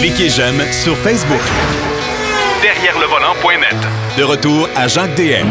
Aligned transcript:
Cliquez 0.00 0.28
j'aime 0.28 0.60
sur 0.72 0.96
Facebook. 0.98 1.40
Derrière 2.62 2.98
le 2.98 3.06
volant.net. 3.06 3.76
De 4.18 4.22
retour 4.22 4.68
à 4.76 4.88
Jacques 4.88 5.14
DM. 5.16 5.46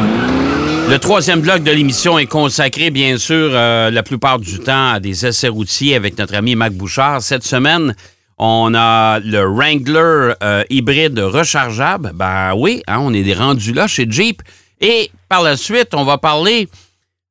Le 0.90 0.98
troisième 0.98 1.42
bloc 1.42 1.64
de 1.64 1.72
l'émission 1.72 2.20
est 2.20 2.26
consacré, 2.26 2.90
bien 2.90 3.18
sûr, 3.18 3.52
euh, 3.54 3.90
la 3.90 4.04
plupart 4.04 4.40
du 4.40 4.60
temps 4.60 4.92
à 4.92 5.00
des 5.00 5.26
essais 5.26 5.48
routiers 5.48 5.96
avec 5.96 6.18
notre 6.18 6.36
ami 6.36 6.56
Mac 6.56 6.74
Bouchard. 6.74 7.22
Cette 7.22 7.44
semaine, 7.44 7.96
on 8.38 8.74
a 8.76 9.20
le 9.20 9.46
Wrangler 9.46 10.34
euh, 10.44 10.64
hybride 10.70 11.18
rechargeable. 11.20 12.12
Ben 12.14 12.54
oui, 12.56 12.84
hein, 12.88 13.00
on 13.00 13.14
est 13.14 13.34
rendu 13.34 13.74
là 13.74 13.88
chez 13.88 14.06
Jeep. 14.10 14.42
Et 14.82 15.10
par 15.30 15.42
la 15.42 15.56
suite, 15.56 15.94
on 15.94 16.04
va 16.04 16.18
parler 16.18 16.68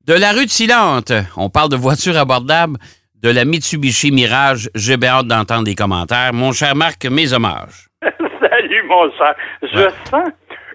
de 0.06 0.14
la 0.14 0.32
rue 0.32 0.46
de 0.46 0.50
Silente. 0.50 1.12
On 1.36 1.50
parle 1.50 1.68
de 1.68 1.77
voitures 1.77 2.16
abordables, 2.16 2.79
de 3.23 3.30
la 3.30 3.45
Mitsubishi 3.45 4.11
Mirage. 4.11 4.68
J'ai 4.75 4.96
bien 4.96 5.11
hâte 5.11 5.27
d'entendre 5.27 5.64
des 5.64 5.75
commentaires. 5.75 6.32
Mon 6.32 6.52
cher 6.52 6.75
Marc, 6.75 7.04
mes 7.07 7.32
hommages. 7.32 7.89
Salut, 8.02 8.82
mon 8.89 9.11
cher. 9.12 9.35
Je 9.62 9.89
sens 10.11 10.29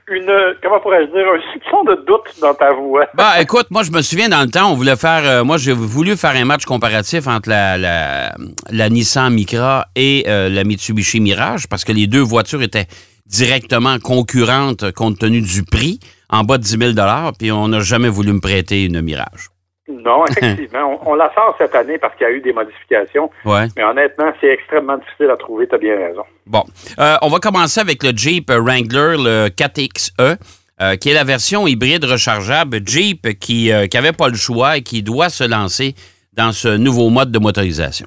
une, 0.09 0.31
comment 0.63 0.79
pourrais-je 0.79 1.11
dire, 1.11 1.27
un 1.27 1.53
soupçon 1.53 1.83
de 1.83 2.05
doute 2.05 2.39
dans 2.41 2.53
ta 2.53 2.73
voix. 2.73 3.05
Bah, 3.13 3.41
écoute, 3.41 3.67
moi, 3.69 3.83
je 3.83 3.91
me 3.91 4.01
souviens 4.01 4.29
dans 4.29 4.41
le 4.41 4.49
temps, 4.49 4.71
on 4.71 4.75
voulait 4.75 4.95
faire, 4.95 5.23
euh, 5.25 5.43
moi, 5.43 5.57
j'ai 5.57 5.73
voulu 5.73 6.15
faire 6.15 6.35
un 6.35 6.45
match 6.45 6.63
comparatif 6.65 7.27
entre 7.27 7.49
la, 7.49 7.77
la, 7.77 8.31
la 8.71 8.89
Nissan 8.89 9.33
Micra 9.33 9.87
et 9.95 10.23
euh, 10.27 10.49
la 10.49 10.63
Mitsubishi 10.63 11.19
Mirage 11.19 11.67
parce 11.67 11.83
que 11.83 11.91
les 11.91 12.07
deux 12.07 12.21
voitures 12.21 12.61
étaient 12.61 12.87
directement 13.25 13.99
concurrentes 13.99 14.91
compte 14.93 15.19
tenu 15.19 15.41
du 15.41 15.63
prix, 15.63 15.99
en 16.29 16.43
bas 16.43 16.57
de 16.57 16.63
10 16.63 16.93
000 16.93 16.93
puis 17.37 17.51
on 17.51 17.67
n'a 17.67 17.81
jamais 17.81 18.09
voulu 18.09 18.31
me 18.31 18.39
prêter 18.39 18.85
une 18.85 19.01
Mirage. 19.01 19.49
Non, 19.87 20.25
effectivement. 20.29 20.99
on, 21.05 21.15
la 21.15 21.33
sort 21.33 21.55
cette 21.57 21.75
année 21.75 21.97
parce 21.97 22.15
qu'il 22.15 22.27
y 22.27 22.29
a 22.29 22.33
eu 22.33 22.41
des 22.41 22.53
modifications. 22.53 23.29
Ouais. 23.45 23.67
Mais 23.75 23.83
honnêtement, 23.83 24.31
c'est 24.41 24.47
extrêmement 24.47 24.97
difficile 24.97 25.29
à 25.29 25.37
trouver. 25.37 25.67
Tu 25.67 25.75
as 25.75 25.77
bien 25.77 25.97
raison. 25.97 26.23
Bon. 26.45 26.63
Euh, 26.99 27.15
on 27.21 27.29
va 27.29 27.39
commencer 27.39 27.79
avec 27.79 28.03
le 28.03 28.11
Jeep 28.15 28.49
Wrangler, 28.49 29.15
le 29.17 29.47
4XE. 29.49 30.37
Euh, 30.79 30.95
qui 30.95 31.09
est 31.09 31.15
la 31.15 31.23
version 31.23 31.65
hybride 31.65 32.05
rechargeable 32.05 32.81
Jeep 32.85 33.39
qui 33.39 33.71
n'avait 33.71 34.11
pas 34.11 34.27
le 34.27 34.35
choix 34.35 34.77
et 34.77 34.83
qui 34.83 35.01
doit 35.01 35.29
se 35.29 35.43
lancer 35.43 35.95
dans 36.33 36.51
ce 36.51 36.77
nouveau 36.77 37.09
mode 37.09 37.31
de 37.31 37.39
motorisation. 37.39 38.05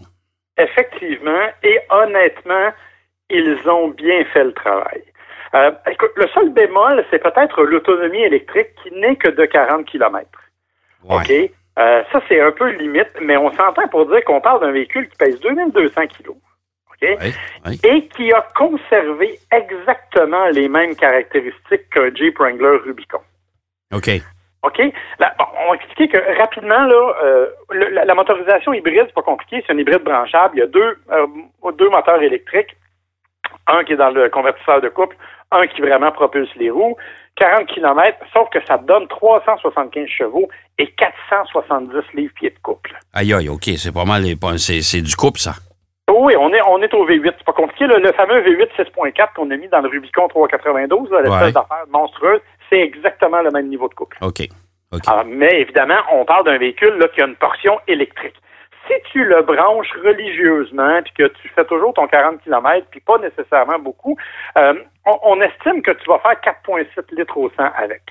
Effectivement, 0.56 1.48
et 1.64 1.80
honnêtement, 1.90 2.70
ils 3.30 3.58
ont 3.68 3.88
bien 3.88 4.24
fait 4.32 4.44
le 4.44 4.52
travail. 4.52 5.02
Euh, 5.54 5.72
écoute, 5.90 6.12
le 6.16 6.28
seul 6.28 6.50
bémol, 6.50 7.04
c'est 7.10 7.22
peut-être 7.22 7.62
l'autonomie 7.62 8.22
électrique 8.22 8.68
qui 8.82 8.94
n'est 8.94 9.16
que 9.16 9.30
de 9.30 9.44
40 9.46 9.84
km. 9.86 10.28
OK? 11.08 11.32
Euh, 11.80 12.02
ça, 12.12 12.20
c'est 12.28 12.40
un 12.40 12.52
peu 12.52 12.70
limite, 12.70 13.10
mais 13.22 13.36
on 13.36 13.50
s'entend 13.52 13.88
pour 13.88 14.06
dire 14.06 14.22
qu'on 14.24 14.40
parle 14.40 14.60
d'un 14.60 14.72
véhicule 14.72 15.08
qui 15.08 15.16
pèse 15.16 15.40
2200 15.40 16.02
kg. 16.08 16.30
Et 17.82 18.08
qui 18.08 18.30
a 18.30 18.46
conservé 18.54 19.38
exactement 19.50 20.46
les 20.48 20.68
mêmes 20.68 20.94
caractéristiques 20.94 21.88
qu'un 21.90 22.14
Jeep 22.14 22.38
Wrangler 22.38 22.76
Rubicon. 22.84 23.20
OK. 23.94 24.10
OK? 24.62 24.80
on 25.18 25.70
va 25.70 25.74
expliquer 25.74 26.08
que 26.08 26.38
rapidement, 26.38 26.84
là, 26.84 27.14
euh, 27.24 27.46
la, 27.70 28.14
motorisation 28.14 28.74
hybride, 28.74 29.04
c'est 29.06 29.14
pas 29.14 29.22
compliqué, 29.22 29.64
c'est 29.66 29.72
un 29.72 29.78
hybride 29.78 30.02
branchable. 30.02 30.56
Il 30.56 30.60
y 30.60 30.62
a 30.62 30.66
deux, 30.66 30.98
euh, 31.10 31.26
deux 31.78 31.88
moteurs 31.88 32.22
électriques, 32.22 32.76
un 33.66 33.82
qui 33.84 33.94
est 33.94 33.96
dans 33.96 34.10
le 34.10 34.28
convertisseur 34.28 34.82
de 34.82 34.90
couple, 34.90 35.16
un 35.50 35.66
qui 35.66 35.80
vraiment 35.80 36.12
propulse 36.12 36.54
les 36.56 36.68
roues. 36.68 36.96
40 37.40 37.66
km, 37.68 38.18
sauf 38.34 38.48
que 38.50 38.58
ça 38.66 38.76
donne 38.76 39.08
375 39.08 40.06
chevaux 40.06 40.48
et 40.78 40.86
470 40.92 42.14
livres 42.14 42.34
pieds 42.34 42.50
de 42.50 42.58
couple. 42.62 42.92
Aïe, 43.14 43.32
aïe, 43.32 43.48
OK, 43.48 43.64
c'est 43.76 43.92
pas 43.92 44.04
mal, 44.04 44.22
c'est 44.58 45.00
du 45.00 45.16
couple, 45.16 45.40
ça. 45.40 45.54
Oui, 46.10 46.34
on 46.38 46.52
est, 46.52 46.60
on 46.62 46.82
est 46.82 46.92
au 46.92 47.06
V8. 47.06 47.34
C'est 47.38 47.44
pas 47.44 47.52
compliqué. 47.52 47.86
Le 47.86 48.12
fameux 48.12 48.40
V8 48.42 48.68
6.4 48.76 49.34
qu'on 49.34 49.50
a 49.50 49.56
mis 49.56 49.68
dans 49.68 49.80
le 49.80 49.88
Rubicon 49.88 50.28
392, 50.28 51.08
l'espèce 51.10 51.54
d'affaire 51.54 51.84
monstrueuse, 51.88 52.40
c'est 52.68 52.80
exactement 52.80 53.40
le 53.42 53.50
même 53.50 53.68
niveau 53.68 53.88
de 53.88 53.94
couple. 53.94 54.18
OK. 54.20 54.42
mais 55.26 55.60
évidemment, 55.60 56.00
on 56.12 56.24
parle 56.24 56.44
d'un 56.44 56.58
véhicule 56.58 56.94
là, 56.98 57.08
qui 57.08 57.22
a 57.22 57.26
une 57.26 57.36
portion 57.36 57.78
électrique. 57.86 58.34
Si 58.90 59.02
tu 59.12 59.24
le 59.24 59.42
branches 59.42 59.92
religieusement, 60.02 61.00
puis 61.02 61.12
que 61.16 61.28
tu 61.28 61.48
fais 61.50 61.64
toujours 61.64 61.94
ton 61.94 62.08
40 62.08 62.42
km, 62.42 62.86
puis 62.90 62.98
pas 63.00 63.18
nécessairement 63.18 63.78
beaucoup, 63.78 64.16
euh, 64.58 64.74
on, 65.06 65.40
estime 65.40 65.80
que 65.82 65.92
tu 65.92 66.10
vas 66.10 66.18
faire 66.18 66.40
4,7 66.66 67.14
litres 67.14 67.36
au 67.36 67.48
100 67.50 67.62
avec. 67.76 68.02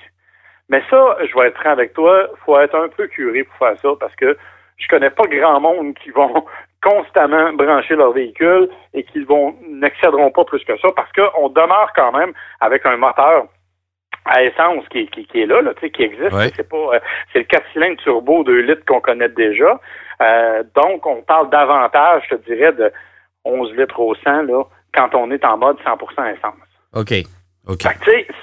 Mais 0.70 0.82
ça, 0.88 1.18
je 1.20 1.38
vais 1.38 1.48
être 1.48 1.60
franc 1.60 1.70
avec 1.70 1.92
toi, 1.92 2.28
faut 2.46 2.58
être 2.58 2.74
un 2.74 2.88
peu 2.88 3.08
curé 3.08 3.44
pour 3.44 3.56
faire 3.58 3.78
ça, 3.78 3.88
parce 4.00 4.16
que 4.16 4.38
je 4.78 4.88
connais 4.88 5.10
pas 5.10 5.24
grand 5.26 5.60
monde 5.60 5.94
qui 6.02 6.10
vont 6.10 6.46
constamment 6.82 7.52
brancher 7.52 7.96
leur 7.96 8.12
véhicule 8.12 8.70
et 8.94 9.02
qui 9.02 9.22
vont 9.24 9.54
n'excéderont 9.68 10.30
pas 10.30 10.44
plus 10.44 10.64
que 10.64 10.78
ça 10.78 10.88
parce 10.96 11.12
qu'on 11.12 11.50
demeure 11.50 11.92
quand 11.94 12.12
même 12.12 12.32
avec 12.60 12.86
un 12.86 12.96
moteur 12.96 13.44
à 14.24 14.42
essence 14.42 14.86
qui, 14.88 15.06
qui, 15.08 15.40
est 15.40 15.46
là, 15.46 15.62
là 15.62 15.72
qui 15.74 16.02
existe. 16.02 16.54
C'est 16.56 16.68
pas 16.68 16.94
euh, 16.94 17.00
c'est 17.32 17.40
le 17.40 17.44
4 17.44 17.64
cylindres 17.72 17.96
turbo 18.02 18.44
2 18.44 18.60
litres 18.60 18.84
qu'on 18.86 19.00
connaît 19.00 19.28
déjà. 19.28 19.80
Euh, 20.22 20.62
donc, 20.74 21.06
on 21.06 21.22
parle 21.22 21.50
davantage, 21.50 22.22
je 22.30 22.36
te 22.36 22.44
dirais, 22.44 22.72
de 22.72 22.92
11 23.44 23.74
litres 23.76 23.98
au 23.98 24.14
100 24.14 24.42
là, 24.42 24.64
quand 24.94 25.14
on 25.14 25.30
est 25.30 25.44
en 25.44 25.56
mode 25.56 25.78
100% 25.80 26.34
essence. 26.34 26.54
OK. 26.94 27.12
OK. 27.68 27.82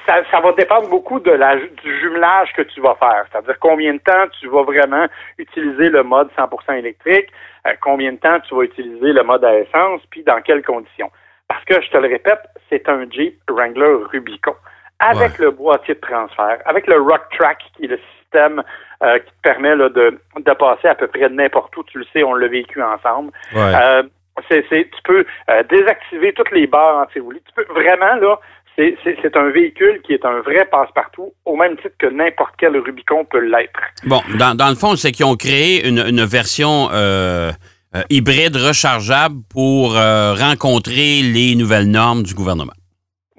ça, 0.06 0.22
ça 0.32 0.40
va 0.40 0.52
dépendre 0.54 0.90
beaucoup 0.90 1.20
de 1.20 1.32
la, 1.32 1.56
du 1.56 2.00
jumelage 2.00 2.54
que 2.56 2.62
tu 2.62 2.80
vas 2.82 2.96
faire. 2.96 3.26
C'est-à-dire 3.32 3.58
combien 3.60 3.94
de 3.94 4.00
temps 4.00 4.28
tu 4.40 4.48
vas 4.48 4.64
vraiment 4.64 5.06
utiliser 5.38 5.90
le 5.90 6.04
mode 6.04 6.30
100% 6.38 6.78
électrique, 6.78 7.28
euh, 7.66 7.72
combien 7.82 8.14
de 8.14 8.18
temps 8.18 8.40
tu 8.42 8.56
vas 8.56 8.64
utiliser 8.64 9.14
le 9.14 9.24
mode 9.24 9.44
à 9.44 9.60
essence, 9.60 10.02
puis 10.12 10.24
dans 10.24 10.42
quelles 10.42 10.64
conditions. 10.64 11.12
Parce 11.48 11.64
que, 11.66 11.82
je 11.82 11.90
te 11.90 11.98
le 11.98 12.08
répète, 12.08 12.42
c'est 12.70 12.88
un 12.90 13.10
Jeep 13.10 13.40
Wrangler 13.50 13.98
Rubicon. 14.12 14.56
Avec 15.00 15.38
le 15.38 15.52
boîtier 15.52 15.94
de 15.94 16.00
transfert, 16.00 16.60
avec 16.66 16.88
le 16.88 17.00
Rock 17.00 17.22
Track, 17.38 17.60
qui 17.76 17.86
est 17.86 17.88
le 17.88 18.00
système 18.20 18.64
euh, 19.04 19.20
qui 19.20 19.32
te 19.32 19.42
permet 19.44 19.76
là, 19.76 19.90
de, 19.90 20.20
de 20.38 20.54
passer 20.54 20.88
à 20.88 20.96
peu 20.96 21.08
près 21.08 21.30
n'importe 21.30 21.76
où. 21.78 21.84
Tu 21.84 22.00
le 22.00 22.06
sais, 22.12 22.24
on 22.24 22.34
l'a 22.34 22.48
vécu 22.48 22.82
ensemble. 22.82 23.32
Euh, 23.56 24.04
c'est, 24.50 24.64
tu 24.70 25.02
peux 25.04 25.26
désactiver 25.70 26.32
toutes 26.34 26.52
les 26.52 26.68
barres 26.68 26.98
anti-roulis. 26.98 27.42
Tu 27.48 27.54
peux 27.56 27.74
vraiment, 27.74 28.16
là, 28.16 28.40
c'est 28.78 29.36
un 29.36 29.50
véhicule 29.50 30.02
qui 30.06 30.14
est 30.14 30.26
un 30.26 30.42
vrai 30.42 30.66
passe-partout, 30.70 31.34
au 31.46 31.56
même 31.56 31.76
titre 31.78 31.96
que 31.98 32.08
n'importe 32.08 32.54
quel 32.58 32.78
Rubicon 32.78 33.26
peut 33.26 33.40
l'être. 33.40 33.80
Bon, 34.06 34.22
dans, 34.38 34.56
dans, 34.56 34.70
le 34.70 34.76
fond, 34.76 34.96
c'est 34.96 35.12
qu'ils 35.12 35.26
ont 35.26 35.36
créé 35.36 35.88
une, 35.88 36.00
une 36.00 36.24
version 36.24 36.90
euh, 36.92 37.52
euh, 37.96 38.04
hybride 38.10 38.56
rechargeable 38.56 39.38
pour 39.50 39.98
euh, 39.98 40.34
rencontrer 40.34 41.22
les 41.24 41.56
nouvelles 41.56 41.90
normes 41.90 42.24
du 42.24 42.36
gouvernement. 42.36 42.74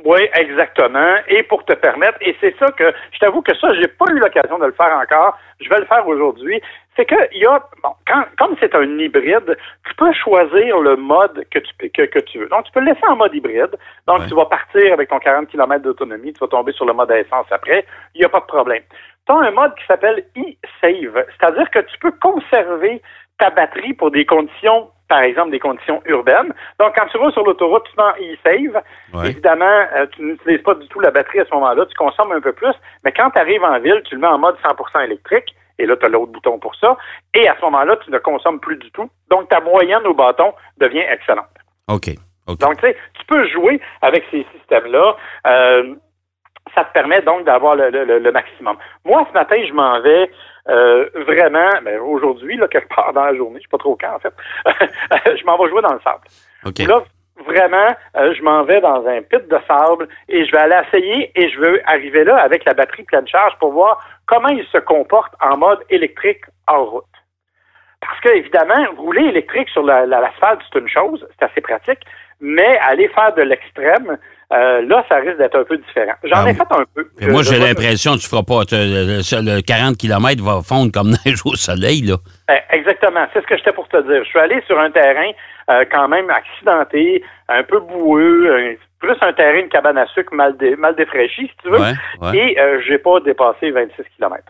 Oui, 0.04 0.20
exactement. 0.34 1.16
Et 1.26 1.42
pour 1.42 1.64
te 1.64 1.72
permettre, 1.72 2.18
et 2.20 2.36
c'est 2.40 2.56
ça 2.58 2.70
que 2.70 2.92
je 3.12 3.18
t'avoue 3.18 3.42
que 3.42 3.54
ça, 3.56 3.74
j'ai 3.74 3.88
pas 3.88 4.04
eu 4.10 4.18
l'occasion 4.20 4.56
de 4.58 4.66
le 4.66 4.72
faire 4.72 4.96
encore. 4.96 5.36
Je 5.60 5.68
vais 5.68 5.80
le 5.80 5.86
faire 5.86 6.06
aujourd'hui. 6.06 6.60
C'est 6.96 7.04
que 7.04 7.16
il 7.32 7.42
y 7.42 7.46
a, 7.46 7.60
bon, 7.82 7.90
quand, 8.06 8.24
comme 8.38 8.56
c'est 8.60 8.74
un 8.76 8.98
hybride, 8.98 9.56
tu 9.88 9.94
peux 9.96 10.12
choisir 10.12 10.78
le 10.78 10.94
mode 10.96 11.44
que 11.50 11.58
tu, 11.58 11.90
que, 11.90 12.02
que 12.02 12.18
tu 12.20 12.38
veux. 12.38 12.48
Donc, 12.48 12.64
tu 12.64 12.72
peux 12.72 12.80
le 12.80 12.86
laisser 12.86 13.06
en 13.08 13.16
mode 13.16 13.34
hybride. 13.34 13.76
Donc, 14.06 14.26
tu 14.28 14.34
vas 14.34 14.46
partir 14.46 14.92
avec 14.92 15.08
ton 15.08 15.18
40 15.18 15.48
km 15.48 15.82
d'autonomie, 15.82 16.32
tu 16.32 16.40
vas 16.40 16.48
tomber 16.48 16.72
sur 16.72 16.86
le 16.86 16.92
mode 16.92 17.10
à 17.10 17.18
essence 17.18 17.46
après. 17.50 17.84
Il 18.14 18.20
n'y 18.20 18.24
a 18.24 18.28
pas 18.28 18.40
de 18.40 18.46
problème. 18.46 18.82
Tu 19.26 19.32
as 19.32 19.36
un 19.36 19.50
mode 19.50 19.74
qui 19.74 19.86
s'appelle 19.86 20.24
e-save, 20.36 21.24
c'est-à-dire 21.38 21.68
que 21.70 21.80
tu 21.80 21.98
peux 21.98 22.12
conserver 22.22 23.02
ta 23.38 23.50
batterie 23.50 23.94
pour 23.94 24.12
des 24.12 24.24
conditions 24.24 24.90
par 25.08 25.20
exemple, 25.20 25.50
des 25.50 25.58
conditions 25.58 26.02
urbaines. 26.04 26.52
Donc, 26.78 26.94
quand 26.96 27.06
tu 27.06 27.18
vas 27.18 27.30
sur 27.30 27.42
l'autoroute, 27.42 27.84
tu 27.84 27.96
mets 27.96 28.34
e-save. 28.34 28.82
Évidemment, 29.24 29.86
euh, 29.96 30.06
tu 30.12 30.22
n'utilises 30.22 30.62
pas 30.62 30.74
du 30.74 30.86
tout 30.88 31.00
la 31.00 31.10
batterie 31.10 31.40
à 31.40 31.44
ce 31.46 31.54
moment-là, 31.54 31.86
tu 31.86 31.94
consommes 31.94 32.32
un 32.32 32.40
peu 32.40 32.52
plus, 32.52 32.74
mais 33.04 33.12
quand 33.12 33.30
tu 33.30 33.38
arrives 33.40 33.64
en 33.64 33.78
ville, 33.80 34.02
tu 34.04 34.14
le 34.14 34.20
mets 34.20 34.28
en 34.28 34.38
mode 34.38 34.56
100% 34.62 35.04
électrique, 35.04 35.54
et 35.78 35.86
là, 35.86 35.96
tu 35.96 36.04
as 36.04 36.08
l'autre 36.08 36.32
bouton 36.32 36.58
pour 36.58 36.74
ça, 36.76 36.96
et 37.34 37.48
à 37.48 37.56
ce 37.56 37.62
moment-là, 37.62 37.96
tu 38.04 38.10
ne 38.10 38.18
consommes 38.18 38.60
plus 38.60 38.76
du 38.76 38.90
tout. 38.90 39.08
Donc, 39.30 39.48
ta 39.48 39.60
moyenne 39.60 40.06
au 40.06 40.14
bâton 40.14 40.52
devient 40.78 41.04
excellente. 41.10 41.46
OK. 41.88 42.10
Donc, 42.56 42.76
tu 42.80 42.86
sais, 42.86 42.96
tu 43.18 43.26
peux 43.26 43.46
jouer 43.48 43.80
avec 44.00 44.24
ces 44.30 44.46
systèmes-là. 44.54 45.16
Euh, 45.46 45.94
ça 46.74 46.84
te 46.84 46.92
permet 46.92 47.20
donc 47.22 47.44
d'avoir 47.44 47.76
le, 47.76 48.30
maximum. 48.30 48.76
Moi, 49.04 49.26
ce 49.28 49.34
matin, 49.34 49.56
je 49.66 49.72
m'en 49.72 50.00
vais 50.00 50.30
euh, 50.68 51.08
vraiment, 51.26 51.70
ben, 51.82 51.98
aujourd'hui, 52.00 52.56
là, 52.56 52.68
quelque 52.68 52.94
part 52.94 53.12
dans 53.12 53.24
la 53.24 53.34
journée, 53.34 53.58
je 53.58 53.62
sais 53.62 53.70
pas 53.70 53.78
trop 53.78 53.96
quand, 54.00 54.14
en 54.14 54.18
fait, 54.18 54.34
je 55.38 55.44
m'en 55.44 55.56
vais 55.56 55.70
jouer 55.70 55.82
dans 55.82 55.94
le 55.94 56.00
sable. 56.00 56.22
Là, 56.86 57.02
vraiment, 57.46 57.88
euh, 58.16 58.34
je 58.34 58.42
m'en 58.42 58.64
vais 58.64 58.80
dans 58.80 59.06
un 59.06 59.22
pit 59.22 59.46
de 59.48 59.58
sable 59.66 60.08
et 60.28 60.44
je 60.44 60.52
vais 60.52 60.58
aller 60.58 60.80
essayer 60.86 61.32
et 61.34 61.48
je 61.50 61.58
veux 61.58 61.80
arriver 61.88 62.24
là 62.24 62.36
avec 62.36 62.64
la 62.64 62.74
batterie 62.74 63.04
pleine 63.04 63.26
charge 63.26 63.56
pour 63.58 63.72
voir 63.72 64.04
comment 64.26 64.48
il 64.48 64.64
se 64.66 64.78
comporte 64.78 65.32
en 65.40 65.56
mode 65.56 65.80
électrique 65.88 66.42
en 66.66 66.84
route. 66.84 67.04
Parce 68.00 68.20
que, 68.20 68.28
évidemment, 68.30 68.86
rouler 68.96 69.22
électrique 69.22 69.68
sur 69.70 69.82
l'asphalte, 69.82 70.60
c'est 70.72 70.78
une 70.78 70.88
chose, 70.88 71.26
c'est 71.38 71.46
assez 71.46 71.60
pratique, 71.60 72.00
mais 72.40 72.78
aller 72.78 73.08
faire 73.08 73.34
de 73.34 73.42
l'extrême, 73.42 74.18
euh, 74.52 74.82
là, 74.82 75.04
ça 75.08 75.16
risque 75.16 75.36
d'être 75.38 75.58
un 75.58 75.64
peu 75.64 75.76
différent. 75.76 76.14
J'en 76.24 76.44
Ah, 76.46 76.50
ai 76.50 76.54
fait 76.54 76.62
un 76.70 76.84
peu. 76.94 77.06
Et 77.20 77.26
moi, 77.28 77.42
Je- 77.42 77.50
j'ai 77.52 77.58
l'impression 77.58 78.14
que 78.14 78.18
tu 78.20 78.28
feras 78.28 78.42
pas. 78.42 78.64
te- 78.64 78.74
Le, 78.74 79.56
le 79.56 79.60
40 79.62 79.96
km 79.98 80.42
va 80.42 80.60
fondre 80.62 80.90
comme 80.92 81.10
neige 81.26 81.40
au 81.44 81.54
soleil, 81.54 82.02
là. 82.02 82.16
Eh, 82.50 82.76
Exactement, 82.76 83.26
c'est 83.32 83.42
ce 83.42 83.46
que 83.46 83.56
j'étais 83.56 83.72
pour 83.72 83.88
te 83.88 83.96
dire. 84.02 84.24
Je 84.24 84.28
suis 84.28 84.38
allé 84.38 84.62
sur 84.66 84.78
un 84.78 84.90
terrain 84.90 85.30
euh, 85.70 85.84
quand 85.90 86.08
même 86.08 86.30
accidenté, 86.30 87.22
un 87.48 87.62
peu 87.62 87.80
boueux, 87.80 88.54
un- 88.56 88.74
plus 89.00 89.16
un 89.20 89.32
terrain 89.34 89.62
de 89.62 89.68
cabane 89.68 89.98
à 89.98 90.06
sucre 90.06 90.34
mal, 90.34 90.56
dé- 90.56 90.74
mal 90.76 90.96
défraîchi, 90.96 91.46
si 91.48 91.52
tu 91.62 91.68
veux. 91.70 91.78
Ouais, 91.78 91.92
ouais. 92.22 92.36
Et 92.36 92.58
euh, 92.60 92.80
j'ai 92.86 92.98
pas 92.98 93.20
dépassé 93.20 93.70
26 93.70 94.02
km. 94.16 94.42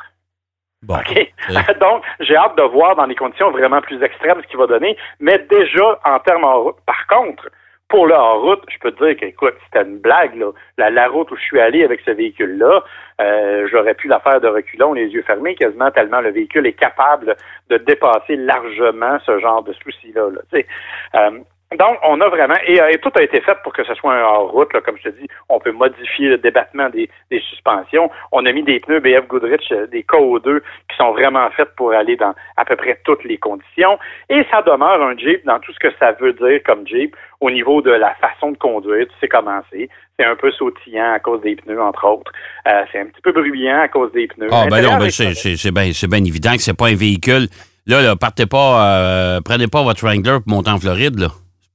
Bon. 0.85 0.95
OK? 0.95 1.29
C'est- 1.49 1.79
Donc, 1.81 2.05
j'ai 2.21 2.37
hâte 2.37 2.57
de 2.57 2.63
voir 2.63 2.95
dans 2.95 3.07
des 3.09 3.17
conditions 3.17 3.51
vraiment 3.51 3.81
plus 3.81 4.01
extrêmes 4.03 4.41
ce 4.43 4.47
qu'il 4.47 4.59
va 4.59 4.67
donner. 4.69 4.97
Mais 5.19 5.39
déjà, 5.51 5.99
en 6.05 6.19
termes 6.21 6.45
en 6.45 6.63
route, 6.63 6.77
par 6.87 7.05
contre, 7.09 7.49
pour 7.89 8.07
le 8.07 8.15
hors-route, 8.15 8.63
je 8.69 8.79
peux 8.79 8.93
te 8.93 9.05
dire 9.05 9.17
qu'écoute, 9.17 9.55
c'était 9.65 9.85
une 9.85 9.99
blague, 9.99 10.37
là. 10.37 10.53
La, 10.91 11.09
route 11.09 11.31
où 11.31 11.37
je 11.37 11.43
suis 11.43 11.61
allé 11.61 11.85
avec 11.85 12.01
ce 12.05 12.11
véhicule-là, 12.11 12.85
euh, 13.21 13.67
j'aurais 13.71 13.95
pu 13.95 14.09
la 14.09 14.21
faire 14.21 14.41
de 14.41 14.49
reculons, 14.49 14.93
les 14.93 15.09
yeux 15.09 15.23
fermés, 15.23 15.55
quasiment 15.55 15.91
tellement 15.91 16.21
le 16.21 16.31
véhicule 16.31 16.67
est 16.67 16.75
capable 16.75 17.35
de 17.71 17.79
dépasser 17.79 18.37
largement 18.37 19.19
ce 19.25 19.39
genre 19.41 19.63
de 19.63 19.73
souci-là. 19.73 20.29
Là, 20.31 21.31
donc, 21.77 21.99
on 22.03 22.19
a 22.23 22.29
vraiment, 22.29 22.57
et, 22.67 22.81
euh, 22.81 22.89
et 22.89 22.99
tout 22.99 23.11
a 23.15 23.23
été 23.23 23.43
fait 23.43 23.57
pour 23.63 23.75
que 23.75 23.85
ce 23.85 23.95
soit 23.95 24.15
un 24.15 24.23
hors-route, 24.23 24.73
là, 24.73 24.81
comme 24.81 24.97
je 24.97 25.11
te 25.11 25.21
dis, 25.21 25.29
on 25.51 25.61
peut 25.61 25.73
modifier 25.73 26.31
le 26.31 26.39
débattement 26.39 26.89
des, 26.89 27.11
des 27.31 27.41
suspensions. 27.41 28.11
On 28.33 28.47
a 28.47 28.53
mis 28.53 28.63
des 28.63 28.81
pneus 28.81 29.01
BF 29.01 29.29
Goodrich, 29.29 29.71
euh, 29.73 29.87
des 29.87 30.03
KO2, 30.03 30.61
qui 30.61 30.97
sont 30.97 31.13
vraiment 31.13 31.51
faits 31.51 31.69
pour 31.77 31.93
aller 31.93 32.17
dans 32.17 32.35
à 32.57 32.65
peu 32.65 32.75
près 32.75 32.99
toutes 33.05 33.23
les 33.25 33.37
conditions. 33.37 33.99
Et 34.31 34.47
ça 34.51 34.63
demeure 34.63 35.03
un 35.03 35.15
Jeep 35.19 35.45
dans 35.45 35.59
tout 35.59 35.73
ce 35.75 35.79
que 35.79 35.95
ça 35.99 36.13
veut 36.13 36.33
dire 36.33 36.61
comme 36.65 36.87
Jeep 36.87 37.15
au 37.41 37.51
niveau 37.51 37.83
de 37.83 37.91
la 37.91 38.15
façon 38.15 38.53
de 38.53 38.57
conduire. 38.57 39.07
Tu 39.07 39.15
sais 39.21 39.29
comment 39.29 39.61
c'est. 39.71 39.91
C'est 40.19 40.25
un 40.25 40.37
peu 40.37 40.51
sautillant 40.51 41.13
à 41.13 41.21
cause 41.21 41.43
des 41.43 41.55
pneus, 41.55 41.81
entre 41.81 42.05
autres. 42.07 42.33
Euh, 42.67 42.83
c'est 42.91 42.99
un 42.99 43.07
petit 43.07 43.21
peu 43.23 43.31
bruyant 43.31 43.83
à 43.83 43.89
cause 43.89 44.11
des 44.13 44.27
pneus. 44.27 44.49
Ah, 44.51 44.67
ben 44.69 44.83
non, 44.83 44.97
ben 44.97 45.05
est 45.05 45.11
c'est, 45.11 45.25
correct. 45.25 45.39
c'est, 45.41 45.57
c'est 45.57 45.71
bien 45.71 45.93
c'est 45.93 46.09
bien 46.09 46.25
évident 46.25 46.53
que 46.55 46.63
c'est 46.63 46.77
pas 46.77 46.89
un 46.89 46.97
véhicule. 46.97 47.47
Là, 47.87 48.03
là 48.03 48.17
partez 48.17 48.47
pas, 48.47 48.85
euh, 48.85 49.41
prenez 49.45 49.69
pas 49.69 49.83
votre 49.83 50.03
Wrangler 50.03 50.39
pour 50.45 50.55
monter 50.55 50.71
en 50.71 50.79
Floride, 50.79 51.19
là. 51.19 51.29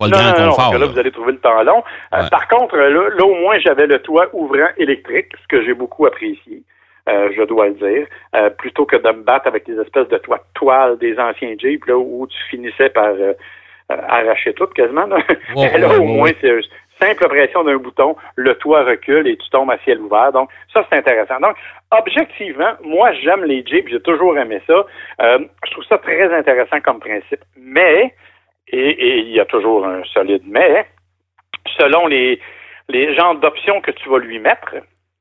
Pas 0.09 0.17
le 0.17 0.23
non, 0.23 0.31
grand 0.33 0.39
non, 0.45 0.49
confort. 0.49 0.55
parce 0.55 0.69
que 0.69 0.79
là, 0.79 0.85
là. 0.85 0.91
vous 0.91 0.99
allez 0.99 1.11
trouver 1.11 1.31
le 1.33 1.39
temps 1.39 1.63
long. 1.63 1.83
Euh, 2.13 2.23
Ouais. 2.23 2.29
Par 2.29 2.47
contre, 2.47 2.77
là, 2.77 2.89
là, 2.89 3.25
au 3.25 3.35
moins, 3.35 3.57
j'avais 3.59 3.87
le 3.87 3.99
toit 3.99 4.27
ouvrant 4.33 4.69
électrique, 4.77 5.27
ce 5.41 5.47
que 5.47 5.63
j'ai 5.63 5.73
beaucoup 5.73 6.05
apprécié, 6.05 6.63
euh, 7.09 7.29
je 7.35 7.43
dois 7.43 7.67
le 7.67 7.73
dire, 7.73 8.07
euh, 8.35 8.49
plutôt 8.49 8.85
que 8.85 8.95
de 8.95 9.09
me 9.09 9.23
battre 9.23 9.47
avec 9.47 9.65
des 9.65 9.77
espèces 9.79 10.07
de 10.07 10.17
toits 10.17 10.37
de 10.37 10.43
toile 10.53 10.97
des 10.99 11.19
anciens 11.19 11.53
Jeeps, 11.57 11.85
là, 11.87 11.97
où 11.97 12.27
tu 12.27 12.37
finissais 12.49 12.89
par 12.89 13.07
euh, 13.07 13.33
arracher 13.89 14.53
tout 14.53 14.67
quasiment. 14.67 15.07
Là, 15.07 15.17
là 15.77 15.99
au 15.99 16.05
moins, 16.05 16.31
c'est 16.39 16.47
une 16.47 16.61
simple 17.01 17.27
pression 17.27 17.65
d'un 17.65 17.75
bouton, 17.75 18.15
le 18.35 18.55
toit 18.55 18.83
recule 18.83 19.27
et 19.27 19.35
tu 19.35 19.49
tombes 19.49 19.71
à 19.71 19.77
ciel 19.79 19.99
ouvert. 19.99 20.31
Donc, 20.31 20.49
ça, 20.71 20.85
c'est 20.89 20.97
intéressant. 20.97 21.41
Donc, 21.41 21.57
objectivement, 21.91 22.71
moi, 22.83 23.11
j'aime 23.21 23.43
les 23.43 23.65
Jeeps, 23.65 23.89
j'ai 23.89 23.99
toujours 23.99 24.37
aimé 24.37 24.61
ça. 24.65 24.85
Je 25.19 25.71
trouve 25.71 25.83
ça 25.89 25.97
très 25.97 26.33
intéressant 26.33 26.79
comme 26.79 26.99
principe. 26.99 27.43
Mais, 27.57 28.13
et, 28.67 28.89
et 28.89 29.17
il 29.19 29.29
y 29.31 29.39
a 29.39 29.45
toujours 29.45 29.85
un 29.85 30.03
solide 30.13 30.43
mais, 30.45 30.85
selon 31.79 32.07
les, 32.07 32.39
les 32.89 33.15
genres 33.15 33.35
d'options 33.35 33.81
que 33.81 33.91
tu 33.91 34.09
vas 34.09 34.19
lui 34.19 34.39
mettre, 34.39 34.75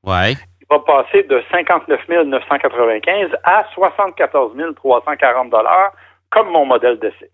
Ouais. 0.05 0.33
il 0.33 0.67
va 0.69 0.81
passer 0.81 1.23
de 1.25 1.43
59 1.53 2.01
995 2.27 3.31
à 3.45 3.65
74 3.75 4.53
340 4.77 5.51
dollars 5.51 5.93
comme 6.31 6.49
mon 6.51 6.67
modèle 6.67 6.99
d'essai. 6.99 7.31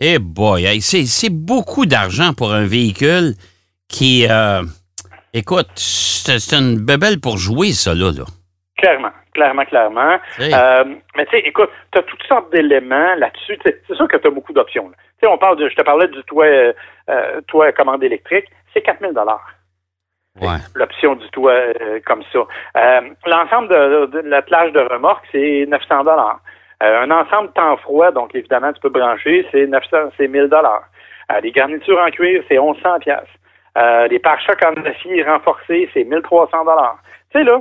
Eh 0.00 0.18
boy, 0.18 0.64
hey, 0.64 0.80
c'est, 0.80 1.04
c'est 1.06 1.30
beaucoup 1.30 1.86
d'argent 1.86 2.32
pour 2.36 2.52
un 2.52 2.66
véhicule 2.66 3.34
qui, 3.88 4.26
euh, 4.28 4.62
écoute, 5.32 5.68
c'est, 5.76 6.52
une 6.52 6.84
bébelle 6.84 7.20
pour 7.20 7.36
jouer, 7.36 7.70
ça, 7.72 7.94
là. 7.94 8.10
là. 8.10 8.24
Clairement, 8.76 9.12
clairement, 9.34 9.64
clairement. 9.66 10.16
Euh, 10.40 10.84
mais 11.16 11.26
tu 11.26 11.30
sais, 11.36 11.42
écoute, 11.46 11.70
tu 11.92 11.98
as 11.98 12.02
toutes 12.02 12.24
sortes 12.24 12.50
d'éléments 12.52 13.14
là-dessus. 13.16 13.56
C'est 13.64 13.94
sûr 13.94 14.08
que 14.08 14.16
tu 14.16 14.26
as 14.26 14.30
beaucoup 14.30 14.52
d'options. 14.52 14.90
Tu 15.20 15.26
sais, 15.26 15.32
on 15.32 15.38
parle 15.38 15.56
de, 15.56 15.68
je 15.68 15.74
te 15.76 15.82
parlais 15.82 16.08
du 16.08 16.22
toit, 16.24 16.46
euh, 16.46 16.72
euh, 17.08 17.40
toit 17.46 17.66
à 17.66 17.72
commande 17.72 18.02
électrique, 18.02 18.46
c'est 18.72 18.82
4000 18.82 19.12
dollars. 19.12 19.46
Ouais. 20.40 20.58
L'option 20.74 21.14
du 21.14 21.28
toit 21.30 21.52
euh, 21.52 22.00
comme 22.04 22.22
ça. 22.32 22.40
Euh, 22.76 23.00
L'ensemble 23.26 23.68
de, 23.68 24.06
de 24.06 24.18
l'attelage 24.28 24.72
de 24.72 24.80
remorque, 24.80 25.24
c'est 25.30 25.64
900 25.68 26.02
dollars. 26.04 26.40
un 26.80 27.10
ensemble 27.10 27.52
temps 27.52 27.76
froid, 27.78 28.10
donc 28.10 28.34
évidemment, 28.34 28.72
tu 28.72 28.80
peux 28.80 28.88
brancher, 28.88 29.46
c'est 29.52 29.66
900, 29.66 29.96
c'est 30.16 30.26
1000 30.28 30.48
dollars. 30.48 30.82
les 31.42 31.52
garnitures 31.52 31.98
en 32.00 32.10
cuir, 32.10 32.42
c'est 32.48 32.58
1100 32.58 32.98
pièces. 32.98 34.10
les 34.10 34.18
pare-chocs 34.18 34.62
en 34.64 34.74
acier 34.84 35.22
renforcés, 35.22 35.88
c'est 35.94 36.02
1300 36.04 36.64
dollars. 36.64 36.98
Tu 37.30 37.38
sais 37.38 37.44
là, 37.44 37.60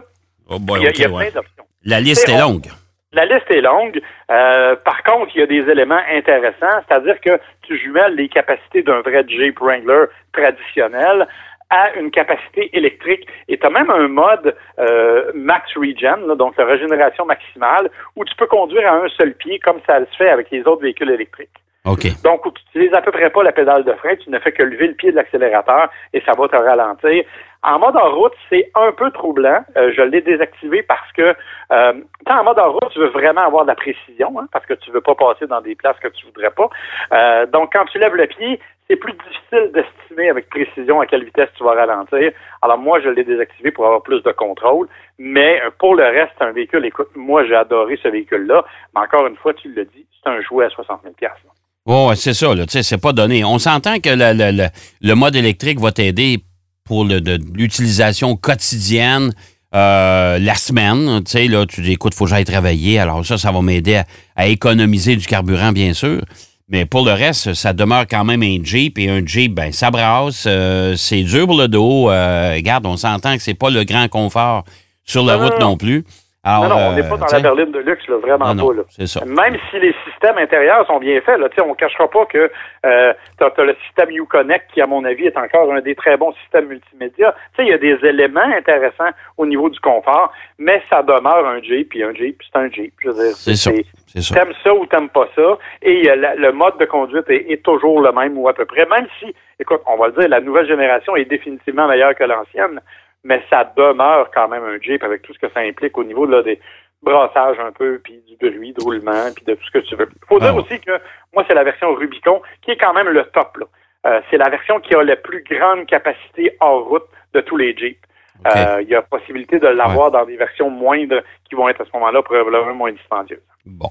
Oh 0.50 0.58
il 0.60 0.82
y 0.84 0.88
a, 0.88 0.90
ok, 0.90 0.98
il 0.98 1.02
y 1.02 1.06
a 1.06 1.10
ouais. 1.10 1.30
plein 1.32 1.42
d'options. 1.42 1.64
La 1.86 2.00
liste 2.02 2.28
est 2.28 2.34
on- 2.42 2.48
longue. 2.54 2.68
La 3.14 3.26
liste 3.26 3.50
est 3.52 3.62
longue. 3.62 4.02
Euh, 4.32 4.76
par 4.78 5.04
contre, 5.04 5.32
il 5.36 5.40
y 5.40 5.44
a 5.44 5.48
des 5.48 5.70
éléments 5.70 6.02
intéressants, 6.12 6.82
c'est-à-dire 6.88 7.22
que 7.22 7.40
tu 7.62 7.78
jumelles 7.78 8.16
les 8.16 8.28
capacités 8.28 8.82
d'un 8.82 9.02
vrai 9.02 9.24
Jeep 9.28 9.60
Wrangler 9.60 10.06
traditionnel 10.32 11.28
à 11.70 11.96
une 11.96 12.10
capacité 12.10 12.76
électrique. 12.76 13.28
Et 13.48 13.58
tu 13.58 13.66
as 13.66 13.70
même 13.70 13.90
un 13.92 14.08
mode 14.08 14.56
euh, 14.80 15.32
Max 15.36 15.72
Regen, 15.76 16.28
là, 16.28 16.36
donc 16.36 16.58
la 16.58 16.66
régénération 16.66 17.26
maximale, 17.26 17.90
où 18.16 18.26
tu 18.26 18.36
peux 18.36 18.48
conduire 18.48 18.92
à 18.92 18.96
un 18.96 19.10
seul 19.10 19.34
pied 19.36 19.60
comme 19.60 19.80
ça 19.86 20.00
se 20.00 20.18
fait 20.18 20.30
avec 20.30 20.50
les 20.52 20.62
autres 20.62 20.82
véhicules 20.82 21.12
électriques. 21.12 21.63
OK. 21.86 22.08
Donc, 22.24 22.42
tu 22.44 22.50
n'utilises 22.50 22.94
à 22.94 23.02
peu 23.02 23.12
près 23.12 23.30
pas 23.30 23.44
la 23.44 23.52
pédale 23.52 23.84
de 23.84 23.92
frein, 23.94 24.16
tu 24.16 24.30
ne 24.30 24.40
fais 24.40 24.54
que 24.54 24.64
lever 24.64 24.88
le 24.88 24.94
pied 24.94 25.12
de 25.12 25.18
l'accélérateur 25.18 25.90
et 26.14 26.22
ça 26.22 26.32
va 26.38 26.48
te 26.48 26.56
ralentir. 26.56 27.26
En 27.62 27.80
mode 27.80 27.98
en 27.98 28.10
route, 28.12 28.34
c'est 28.50 28.72
un 28.76 28.92
peu 28.94 29.12
troublant. 29.12 29.64
Euh, 29.78 29.92
je 29.96 30.02
l'ai 30.02 30.22
désactivé 30.22 30.82
parce 30.84 31.12
que 31.14 31.36
euh, 31.72 31.94
en 32.30 32.44
mode 32.44 32.60
en 32.60 32.72
route, 32.72 32.90
tu 32.92 33.00
veux 33.00 33.10
vraiment 33.10 33.42
avoir 33.42 33.64
de 33.64 33.70
la 33.70 33.76
précision, 33.76 34.40
hein, 34.40 34.48
parce 34.52 34.66
que 34.66 34.74
tu 34.76 34.92
veux 34.92 35.02
pas 35.02 35.16
passer 35.16 35.48
dans 35.48 35.62
des 35.62 35.76
places 35.76 35.98
que 36.00 36.08
tu 36.10 36.26
voudrais 36.26 36.52
pas. 36.52 36.70
Euh, 37.14 37.46
donc, 37.48 37.72
quand 37.74 37.86
tu 37.86 38.00
lèves 38.00 38.16
le 38.16 38.28
pied, 38.28 38.60
c'est 38.90 38.98
plus 38.98 39.14
difficile 39.14 39.72
d'estimer 39.74 40.30
avec 40.30 40.50
précision 40.50 41.00
à 41.00 41.06
quelle 41.06 41.24
vitesse 41.24 41.50
tu 41.58 41.64
vas 41.64 41.74
ralentir. 41.74 42.32
Alors, 42.62 42.78
moi, 42.78 43.00
je 43.00 43.10
l'ai 43.10 43.24
désactivé 43.24 43.72
pour 43.72 43.86
avoir 43.86 44.04
plus 44.04 44.22
de 44.24 44.32
contrôle. 44.32 44.88
Mais 45.18 45.62
euh, 45.62 45.70
pour 45.80 45.96
le 45.96 46.04
reste, 46.04 46.32
c'est 46.38 46.46
un 46.46 46.52
véhicule, 46.52 46.86
écoute, 46.86 47.10
moi, 47.16 47.46
j'ai 47.46 47.56
adoré 47.56 47.98
ce 48.02 48.08
véhicule-là. 48.08 48.66
Mais 48.94 49.02
encore 49.02 49.28
une 49.28 49.38
fois, 49.38 49.54
tu 49.54 49.70
le 49.70 49.86
dis, 49.86 50.06
c'est 50.22 50.30
un 50.30 50.42
jouet 50.42 50.66
à 50.66 50.70
60 50.70 51.02
000 51.04 51.16
là. 51.22 51.53
Ouais, 51.86 52.16
c'est 52.16 52.34
ça, 52.34 52.54
là. 52.56 52.66
Tu 52.66 52.72
sais, 52.74 52.84
c'est 52.84 52.98
pas 52.98 53.12
donné. 53.12 53.44
On 53.44 53.60
s'entend 53.60 54.00
que 54.00 54.10
le, 54.10 54.34
le- 54.34 54.52
le- 54.52 54.70
le 55.02 55.16
mode 55.16 55.36
électrique 55.36 55.80
va 55.80 55.92
t'aider 55.92 56.40
pour 56.86 57.04
l'utilisation 57.06 58.36
quotidienne, 58.38 59.34
euh, 59.76 60.40
la 60.40 60.56
semaine. 60.56 61.22
Tu 61.26 61.32
sais, 61.32 61.48
là, 61.48 61.66
tu 61.66 61.82
dis, 61.82 61.92
écoute, 61.94 62.14
faut 62.14 62.24
que 62.26 62.30
j'aille 62.30 62.46
travailler. 62.46 63.00
Alors, 63.00 63.26
ça, 63.26 63.38
ça 63.38 63.52
va 63.52 63.62
m'aider 63.62 63.96
à, 63.98 64.06
à 64.36 64.48
économiser 64.48 65.16
du 65.18 65.26
carburant, 65.26 65.72
bien 65.74 65.94
sûr. 65.94 66.22
Mais 66.70 66.86
pour 66.86 67.04
le 67.06 67.12
reste, 67.12 67.54
ça 67.54 67.74
demeure 67.74 68.06
quand 68.10 68.24
même 68.24 68.44
un 68.44 68.64
Jeep. 68.64 68.98
Et 68.98 69.10
un 69.10 69.26
Jeep, 69.26 69.54
ben, 69.54 69.74
ça 69.74 69.92
brasse. 69.92 70.46
euh, 70.48 70.96
c'est 70.96 71.22
dur 71.24 71.46
pour 71.48 71.58
le 71.58 71.68
dos. 71.68 72.10
Euh, 72.10 72.54
regarde, 72.56 72.86
on 72.86 72.96
s'entend 72.96 73.36
que 73.36 73.44
c'est 73.44 73.54
pas 73.56 73.70
le 73.70 73.84
grand 73.84 74.08
confort 74.08 74.64
sur 75.04 75.26
la 75.26 75.36
route 75.36 75.60
non, 75.60 75.76
plus. 75.76 76.06
Alors, 76.46 76.64
non, 76.68 76.76
non, 76.76 76.88
on 76.90 76.92
n'est 76.94 77.06
euh, 77.06 77.10
pas 77.10 77.16
dans 77.16 77.26
la 77.32 77.40
berline 77.40 77.72
de 77.72 77.80
luxe, 77.80 78.06
là, 78.10 78.18
vraiment 78.18 78.54
non, 78.54 78.68
pas. 78.68 78.74
Là. 78.74 78.84
c'est 78.90 79.08
ça. 79.08 79.24
Même 79.24 79.56
si 79.72 79.80
les 79.80 79.96
systèmes 80.06 80.38
intérieurs 80.38 80.86
sont 80.88 81.00
bien 81.00 81.22
faits, 81.22 81.40
là, 81.40 81.48
tu 81.48 81.56
sais, 81.56 81.62
on 81.62 81.70
ne 81.70 81.74
cachera 81.76 82.10
pas 82.10 82.26
que 82.26 82.52
euh, 82.86 83.14
tu 83.38 83.62
as, 83.62 83.64
le 83.64 83.76
système 83.86 84.10
Uconnect 84.12 84.66
qui, 84.74 84.82
à 84.82 84.86
mon 84.86 85.06
avis, 85.06 85.26
est 85.28 85.38
encore 85.38 85.72
un 85.72 85.80
des 85.80 85.96
très 85.96 86.18
bons 86.18 86.34
systèmes 86.44 86.68
multimédia. 86.68 87.34
Tu 87.56 87.64
sais, 87.64 87.68
il 87.68 87.70
y 87.70 87.74
a 87.74 87.78
des 87.78 87.98
éléments 88.06 88.42
intéressants 88.42 89.12
au 89.38 89.46
niveau 89.46 89.70
du 89.70 89.80
confort, 89.80 90.34
mais 90.60 90.84
ça 90.90 91.02
demeure 91.02 91.48
un 91.48 91.62
Jeep, 91.62 91.88
puis 91.90 92.04
un 92.04 92.14
Jeep, 92.14 92.42
c'est 92.52 92.60
un 92.60 92.70
Jeep. 92.70 92.94
Je 93.02 93.08
veux 93.10 93.14
dire, 93.24 93.36
C'est 93.38 93.56
ça. 93.56 93.72
C'est 94.08 94.22
ça. 94.22 94.36
T'aimes 94.36 94.54
ça 94.64 94.74
ou 94.76 94.86
t'aimes 94.86 95.10
pas 95.10 95.30
ça. 95.36 95.58
Et 95.82 96.10
euh, 96.10 96.16
la- 96.18 96.36
le 96.36 96.52
mode 96.52 96.78
de 96.78 96.84
conduite 96.86 97.30
est, 97.30 97.52
est 97.52 97.64
toujours 97.64 98.02
le 98.02 98.12
même 98.12 98.38
ou 98.38 98.50
à 98.50 98.54
peu 98.54 98.66
près. 98.66 98.86
Même 98.86 99.08
si, 99.20 99.34
écoute, 99.62 99.80
on 99.88 99.96
va 99.96 100.08
le 100.08 100.14
dire, 100.14 100.28
la 100.28 100.42
nouvelle 100.42 100.68
génération 100.68 101.16
est 101.16 101.24
définitivement 101.26 101.88
meilleure 101.88 102.16
que 102.16 102.26
l'ancienne, 102.26 102.82
mais 103.24 103.42
ça 103.50 103.72
demeure 103.76 104.30
quand 104.34 104.48
même 104.48 104.64
un 104.64 104.80
Jeep 104.82 105.04
avec 105.04 105.22
tout 105.22 105.34
ce 105.34 105.40
que 105.40 105.52
ça 105.54 105.62
implique 105.62 105.98
au 105.98 106.04
niveau 106.04 106.26
là, 106.26 106.42
des 106.44 106.60
brassages 107.02 107.58
un 107.60 107.72
peu, 107.72 108.00
puis 108.04 108.22
du 108.28 108.36
bruit, 108.38 108.74
de 108.74 108.82
roulement, 108.84 109.32
puis 109.36 109.44
de 109.46 109.54
tout 109.56 109.66
ce 109.66 109.72
que 109.72 109.80
tu 109.86 109.96
veux. 109.96 110.08
Il 110.10 110.28
faut 110.28 110.38
Ah 110.42 110.46
dire 110.46 110.56
ouais. 110.56 110.62
aussi 110.62 110.80
que 110.80 110.92
moi, 111.34 111.44
c'est 111.48 111.54
la 111.54 111.64
version 111.64 111.94
Rubicon 111.94 112.42
qui 112.62 112.72
est 112.72 112.78
quand 112.78 112.94
même 112.94 113.10
le 113.10 113.24
top. 113.26 113.58
là. 113.58 113.66
Euh, 114.06 114.22
c'est 114.30 114.38
la 114.38 114.50
version 114.50 114.80
qui 114.80 114.94
a 114.96 115.04
la 115.04 115.16
plus 115.16 115.44
grande 115.50 115.86
capacité 115.86 116.56
hors 116.60 116.86
route 116.88 117.04
de 117.34 117.42
tous 117.42 117.58
les 117.58 117.76
Jeeps. 117.76 118.00
Euh, 118.48 118.82
Il 118.82 118.90
y 118.90 118.96
a 118.96 119.02
possibilité 119.02 119.60
de 119.60 119.68
l'avoir 119.68 120.12
dans 120.12 120.26
des 120.26 120.36
versions 120.36 120.70
moindres 120.70 121.22
qui 121.48 121.56
vont 121.56 121.70
être 121.70 121.82
à 121.82 121.86
ce 121.86 121.90
moment-là 121.94 122.22
probablement 122.24 122.74
moins 122.74 122.92
dispendieuses. 122.92 123.40
Bon. 123.66 123.90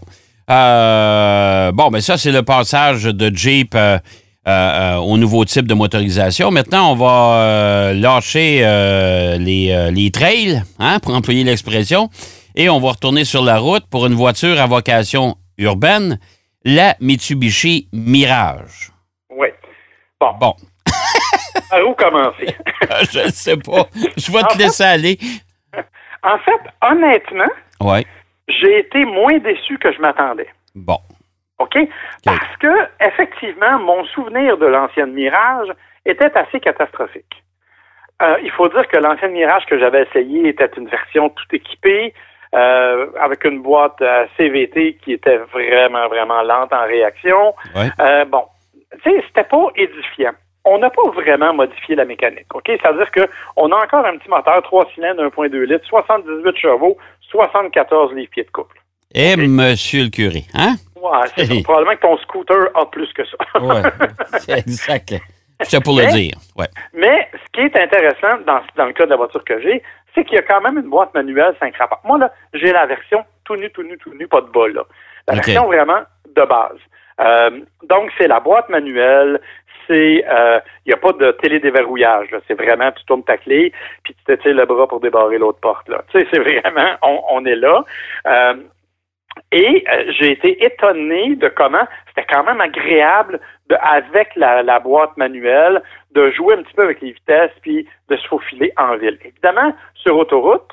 Euh, 0.50 1.72
bon, 1.72 1.88
ben 1.88 2.00
ça, 2.00 2.16
c'est 2.18 2.32
le 2.32 2.42
passage 2.42 3.04
de 3.04 3.34
Jeep 3.34 3.74
euh, 4.48 4.50
euh, 4.50 4.96
au 4.96 5.18
nouveau 5.18 5.44
type 5.44 5.68
de 5.68 5.74
motorisation. 5.74 6.50
Maintenant, 6.50 6.90
on 6.90 6.96
va 6.96 7.36
euh, 7.36 7.92
lâcher 7.94 8.58
les, 9.38 9.90
les 9.92 10.10
trails, 10.10 10.62
hein, 10.80 10.98
pour 10.98 11.14
employer 11.14 11.44
l'expression, 11.44 12.08
et 12.56 12.68
on 12.68 12.80
va 12.80 12.90
retourner 12.90 13.24
sur 13.24 13.44
la 13.44 13.58
route 13.58 13.84
pour 13.88 14.04
une 14.06 14.14
voiture 14.14 14.60
à 14.60 14.66
vocation 14.66 15.36
urbaine, 15.58 16.18
la 16.64 16.96
Mitsubishi 17.00 17.88
Mirage. 17.92 18.90
Oui. 19.30 19.46
Bon. 20.20 20.32
Bon. 20.40 20.54
Par 21.70 21.86
où 21.88 21.94
commencer? 21.94 22.56
je 23.12 23.26
ne 23.26 23.30
sais 23.30 23.56
pas. 23.56 23.86
Je 24.16 24.32
vais 24.32 24.42
te 24.42 24.58
laisser 24.58 24.82
aller. 24.82 25.18
En 26.24 26.38
fait, 26.38 26.60
honnêtement, 26.82 27.94
j'ai 28.48 28.80
été 28.80 29.04
moins 29.04 29.38
déçu 29.38 29.78
que 29.78 29.92
je 29.92 30.00
m'attendais. 30.00 30.48
Bon. 30.74 30.98
OK? 31.62 31.78
Parce 32.24 32.56
que, 32.60 32.88
effectivement, 33.00 33.78
mon 33.78 34.04
souvenir 34.06 34.58
de 34.58 34.66
l'ancienne 34.66 35.12
Mirage 35.12 35.68
était 36.04 36.36
assez 36.36 36.60
catastrophique. 36.60 37.42
Euh, 38.20 38.36
il 38.42 38.50
faut 38.50 38.68
dire 38.68 38.86
que 38.88 38.96
l'ancienne 38.96 39.32
Mirage 39.32 39.66
que 39.66 39.78
j'avais 39.78 40.02
essayé 40.02 40.48
était 40.48 40.70
une 40.76 40.88
version 40.88 41.28
tout 41.30 41.46
équipée, 41.52 42.14
euh, 42.54 43.06
avec 43.18 43.44
une 43.44 43.62
boîte 43.62 44.02
euh, 44.02 44.26
CVT 44.36 44.98
qui 45.02 45.12
était 45.12 45.38
vraiment, 45.38 46.06
vraiment 46.08 46.42
lente 46.42 46.70
en 46.72 46.84
réaction. 46.84 47.54
Ouais. 47.74 47.88
Euh, 47.98 48.26
bon, 48.26 48.44
tu 49.02 49.10
sais, 49.10 49.24
c'était 49.26 49.48
pas 49.48 49.68
édifiant. 49.74 50.32
On 50.66 50.78
n'a 50.78 50.90
pas 50.90 51.08
vraiment 51.14 51.54
modifié 51.54 51.96
la 51.96 52.04
mécanique, 52.04 52.54
OK? 52.54 52.64
C'est-à-dire 52.66 53.10
qu'on 53.10 53.72
a 53.72 53.76
encore 53.76 54.04
un 54.04 54.18
petit 54.18 54.28
moteur 54.28 54.60
3 54.62 54.86
cylindres, 54.94 55.22
1.2 55.24 55.62
litres, 55.62 55.86
78 55.86 56.56
chevaux, 56.58 56.98
74 57.30 58.12
livres-pieds 58.12 58.44
de 58.44 58.50
couple. 58.50 58.76
Et 59.14 59.34
monsieur 59.36 60.04
le 60.04 60.10
curé, 60.10 60.44
hein? 60.54 60.74
Ouais, 61.02 61.26
c'est. 61.36 61.62
Probablement 61.64 61.96
que 61.96 62.00
ton 62.00 62.16
scooter 62.18 62.68
a 62.74 62.86
plus 62.86 63.12
que 63.12 63.22
ça. 63.24 63.36
C'est 64.38 64.58
exact. 64.58 65.14
C'était 65.62 65.80
pour 65.82 65.96
le 65.96 66.06
dire. 66.06 66.34
Ouais. 66.56 66.66
Mais 66.94 67.28
ce 67.32 67.50
qui 67.52 67.60
est 67.60 67.76
intéressant 67.76 68.40
dans, 68.46 68.60
dans 68.76 68.86
le 68.86 68.92
cas 68.92 69.04
de 69.04 69.10
la 69.10 69.16
voiture 69.16 69.44
que 69.44 69.60
j'ai, 69.60 69.82
c'est 70.14 70.24
qu'il 70.24 70.36
y 70.36 70.38
a 70.38 70.42
quand 70.42 70.60
même 70.60 70.78
une 70.78 70.90
boîte 70.90 71.14
manuelle 71.14 71.54
5 71.60 71.76
rapports. 71.76 72.00
Moi, 72.04 72.18
là, 72.18 72.32
j'ai 72.54 72.72
la 72.72 72.86
version 72.86 73.24
tout 73.44 73.56
nu, 73.56 73.70
tout 73.70 73.82
nu, 73.82 73.98
tout 73.98 74.14
nu, 74.14 74.26
pas 74.28 74.40
de 74.40 74.48
bas, 74.48 74.68
là. 74.68 74.82
La 75.28 75.34
version 75.34 75.66
vraiment 75.66 76.00
de 76.34 76.42
base. 76.44 76.78
Euh, 77.20 77.60
donc, 77.88 78.10
c'est 78.18 78.26
la 78.26 78.40
boîte 78.40 78.68
manuelle, 78.68 79.40
c'est, 79.86 80.24
euh, 80.28 80.60
il 80.84 80.88
n'y 80.90 80.94
a 80.94 80.96
pas 80.96 81.12
de 81.12 81.32
télédéverrouillage. 81.32 82.28
C'est 82.48 82.54
vraiment, 82.54 82.90
tu 82.92 83.04
tournes 83.04 83.24
ta 83.24 83.36
clé, 83.36 83.72
puis 84.02 84.14
tu 84.14 84.24
t'étires 84.24 84.54
le 84.54 84.66
bras 84.66 84.86
pour 84.86 85.00
débarrer 85.00 85.38
l'autre 85.38 85.60
porte, 85.60 85.88
là. 85.88 86.02
Tu 86.10 86.20
sais, 86.20 86.26
c'est 86.32 86.38
vraiment, 86.38 86.96
on, 87.02 87.20
on 87.30 87.44
est 87.44 87.56
là. 87.56 87.84
Euh, 88.26 88.54
et 89.50 89.84
euh, 89.88 90.12
j'ai 90.18 90.32
été 90.32 90.64
étonné 90.64 91.36
de 91.36 91.48
comment 91.48 91.86
c'était 92.08 92.26
quand 92.32 92.44
même 92.44 92.60
agréable 92.60 93.40
de, 93.68 93.76
avec 93.80 94.34
la, 94.36 94.62
la 94.62 94.78
boîte 94.80 95.16
manuelle 95.16 95.82
de 96.12 96.30
jouer 96.30 96.54
un 96.54 96.62
petit 96.62 96.74
peu 96.74 96.84
avec 96.84 97.00
les 97.00 97.12
vitesses 97.12 97.52
puis 97.60 97.88
de 98.08 98.16
se 98.16 98.26
faufiler 98.28 98.72
en 98.76 98.96
ville. 98.96 99.18
Évidemment, 99.24 99.74
sur 99.94 100.16
autoroute, 100.16 100.70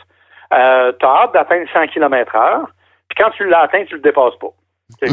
euh, 0.53 0.91
tu 0.99 1.05
as 1.05 1.09
hâte 1.09 1.33
d'atteindre 1.33 1.69
100 1.71 1.87
km 1.87 2.35
heure, 2.35 2.69
puis 3.09 3.23
quand 3.23 3.31
tu 3.31 3.45
l'as 3.47 3.61
atteint, 3.61 3.85
tu 3.85 3.95
le 3.95 4.01
dépasses 4.01 4.37
pas. 4.39 4.53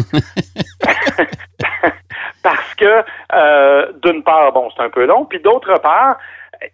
Parce 2.43 2.75
que, 2.75 3.05
euh, 3.35 3.93
d'une 4.03 4.23
part, 4.23 4.53
bon, 4.53 4.71
c'est 4.75 4.83
un 4.83 4.91
peu 4.91 5.05
long, 5.05 5.25
puis 5.25 5.41
d'autre 5.41 5.79
part, 5.81 6.19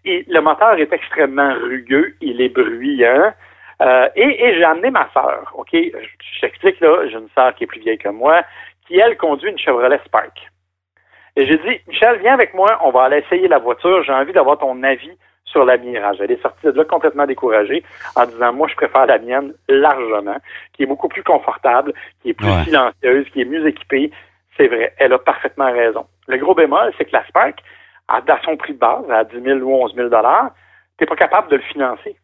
et 0.05 0.25
le 0.29 0.41
moteur 0.41 0.75
est 0.75 0.93
extrêmement 0.93 1.55
rugueux, 1.55 2.15
il 2.21 2.41
est 2.41 2.51
bruyant. 2.51 3.33
Euh, 3.83 4.09
et 4.17 4.45
et 4.47 4.55
j'ai 4.55 4.65
amené 4.65 4.91
ma 4.91 5.09
sœur, 5.13 5.53
OK? 5.57 5.71
Je, 5.73 6.41
t'explique, 6.41 6.81
là, 6.81 7.07
j'ai 7.09 7.19
une 7.19 7.29
sœur 7.35 7.55
qui 7.55 7.65
est 7.65 7.67
plus 7.67 7.81
vieille 7.81 7.99
que 7.99 8.09
moi, 8.09 8.43
qui, 8.87 8.99
elle, 8.99 9.17
conduit 9.17 9.51
une 9.51 9.59
Chevrolet 9.59 10.01
Spark. 10.05 10.51
Et 11.37 11.47
j'ai 11.47 11.57
dit, 11.59 11.81
Michel, 11.89 12.19
viens 12.21 12.35
avec 12.35 12.55
moi, 12.55 12.79
on 12.85 12.91
va 12.91 13.05
aller 13.05 13.19
essayer 13.19 13.49
la 13.49 13.59
voiture, 13.59 14.03
j'ai 14.05 14.13
envie 14.13 14.33
d'avoir 14.33 14.59
ton 14.59 14.83
avis 14.83 15.17
sur 15.45 15.65
la 15.65 15.77
Mirage. 15.79 16.19
Elle 16.21 16.31
est 16.31 16.43
sortie 16.43 16.67
de 16.67 16.73
là 16.73 16.85
complètement 16.85 17.27
découragée 17.27 17.83
en 18.17 18.27
disant, 18.27 18.53
moi, 18.53 18.69
je 18.69 18.75
préfère 18.77 19.07
la 19.07 19.19
mienne 19.19 19.53
largement, 19.69 20.37
qui 20.73 20.83
est 20.85 20.87
beaucoup 20.87 21.09
plus 21.09 21.23
confortable, 21.23 21.93
qui 22.23 22.31
est 22.31 22.35
plus 22.35 22.47
Ouais. 22.47 22.65
silencieuse, 22.65 23.29
qui 23.33 23.41
est 23.43 23.47
mieux 23.47 23.67
équipée. 23.67 24.11
C'est 24.57 24.69
vrai, 24.69 24.95
elle 24.99 25.13
a 25.13 25.19
parfaitement 25.19 25.73
raison. 25.73 26.07
Le 26.29 26.37
gros 26.37 26.55
bémol, 26.55 26.93
c'est 26.99 27.07
que 27.07 27.13
la 27.13 27.25
Spark, 27.27 27.59
à, 28.09 28.19
à 28.19 28.41
son 28.45 28.57
prix 28.57 28.75
de 28.75 28.79
base, 28.79 29.11
à 29.11 29.25
10 29.25 29.41
000 29.43 29.59
ou 29.61 29.73
11 29.83 29.95
000 29.95 30.09
tu 30.09 30.15
n'es 31.01 31.07
pas 31.07 31.17
capable 31.17 31.49
de 31.51 31.57
le 31.57 31.63
financer. 31.63 32.17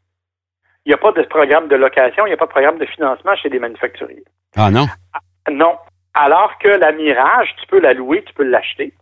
Il 0.87 0.91
n'y 0.91 0.95
a 0.95 0.99
pas 0.99 1.13
de 1.13 1.23
programme 1.23 1.69
de 1.69 1.77
location, 1.77 2.25
il 2.27 2.31
n'y 2.31 2.35
a 2.35 2.39
pas 2.39 2.47
de 2.47 2.51
programme 2.51 2.79
de 2.79 2.87
financement 2.87 3.35
chez 3.37 3.51
des 3.51 3.59
manufacturiers. 3.59 4.25
Ah 4.57 4.71
non? 4.71 4.87
Non. 5.51 5.77
Alors 6.15 6.57
que 6.59 6.69
la 6.69 6.93
Mirage, 6.93 7.55
tu 7.61 7.67
peux 7.67 7.81
la 7.81 7.93
louer, 7.93 8.25
tu 8.27 8.33
peux 8.35 8.45
l'acheter. 8.45 8.93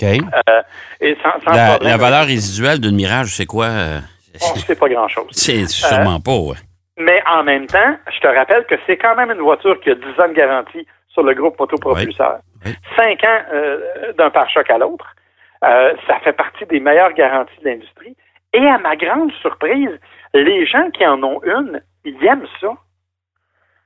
OK. 0.00 0.06
Euh, 0.08 0.62
et 1.00 1.16
sans, 1.22 1.40
sans 1.44 1.52
La, 1.56 1.70
problème. 1.72 1.90
la 1.90 1.96
valeur 1.96 2.26
résiduelle 2.26 2.80
d'une 2.80 2.94
Mirage, 2.96 3.34
c'est 3.36 3.46
quoi? 3.46 3.66
euh? 3.66 4.00
On 4.34 4.56
sait 4.56 4.74
pas 4.76 4.88
grand-chose. 4.88 5.28
C'est 5.32 5.66
sûrement 5.68 6.20
pas, 6.20 6.36
ouais. 6.36 6.56
Mais 6.96 7.22
en 7.28 7.42
même 7.42 7.66
temps, 7.66 7.96
je 8.12 8.20
te 8.20 8.26
rappelle 8.28 8.64
que 8.66 8.76
c'est 8.86 8.96
quand 8.96 9.16
même 9.16 9.30
une 9.32 9.40
voiture 9.40 9.80
qui 9.80 9.90
a 9.90 9.94
10 9.96 10.02
ans 10.20 10.28
de 10.28 10.32
garantie 10.34 10.86
sur 11.08 11.22
le 11.24 11.34
groupe 11.34 11.58
motopropulseur. 11.58 12.38
Oui. 12.64 12.72
5 12.96 13.24
ans 13.24 13.38
euh, 13.52 14.12
d'un 14.16 14.30
pare-choc 14.30 14.70
à 14.70 14.78
l'autre. 14.78 15.06
Euh, 15.64 15.92
ça 16.06 16.20
fait 16.20 16.32
partie 16.32 16.64
des 16.66 16.78
meilleures 16.80 17.12
garanties 17.14 17.58
de 17.64 17.68
l'industrie. 17.68 18.16
Et 18.52 18.64
à 18.66 18.78
ma 18.78 18.94
grande 18.94 19.32
surprise, 19.40 19.90
les 20.40 20.66
gens 20.66 20.90
qui 20.90 21.06
en 21.06 21.22
ont 21.22 21.40
une, 21.44 21.80
ils 22.04 22.24
aiment 22.24 22.46
ça. 22.60 22.68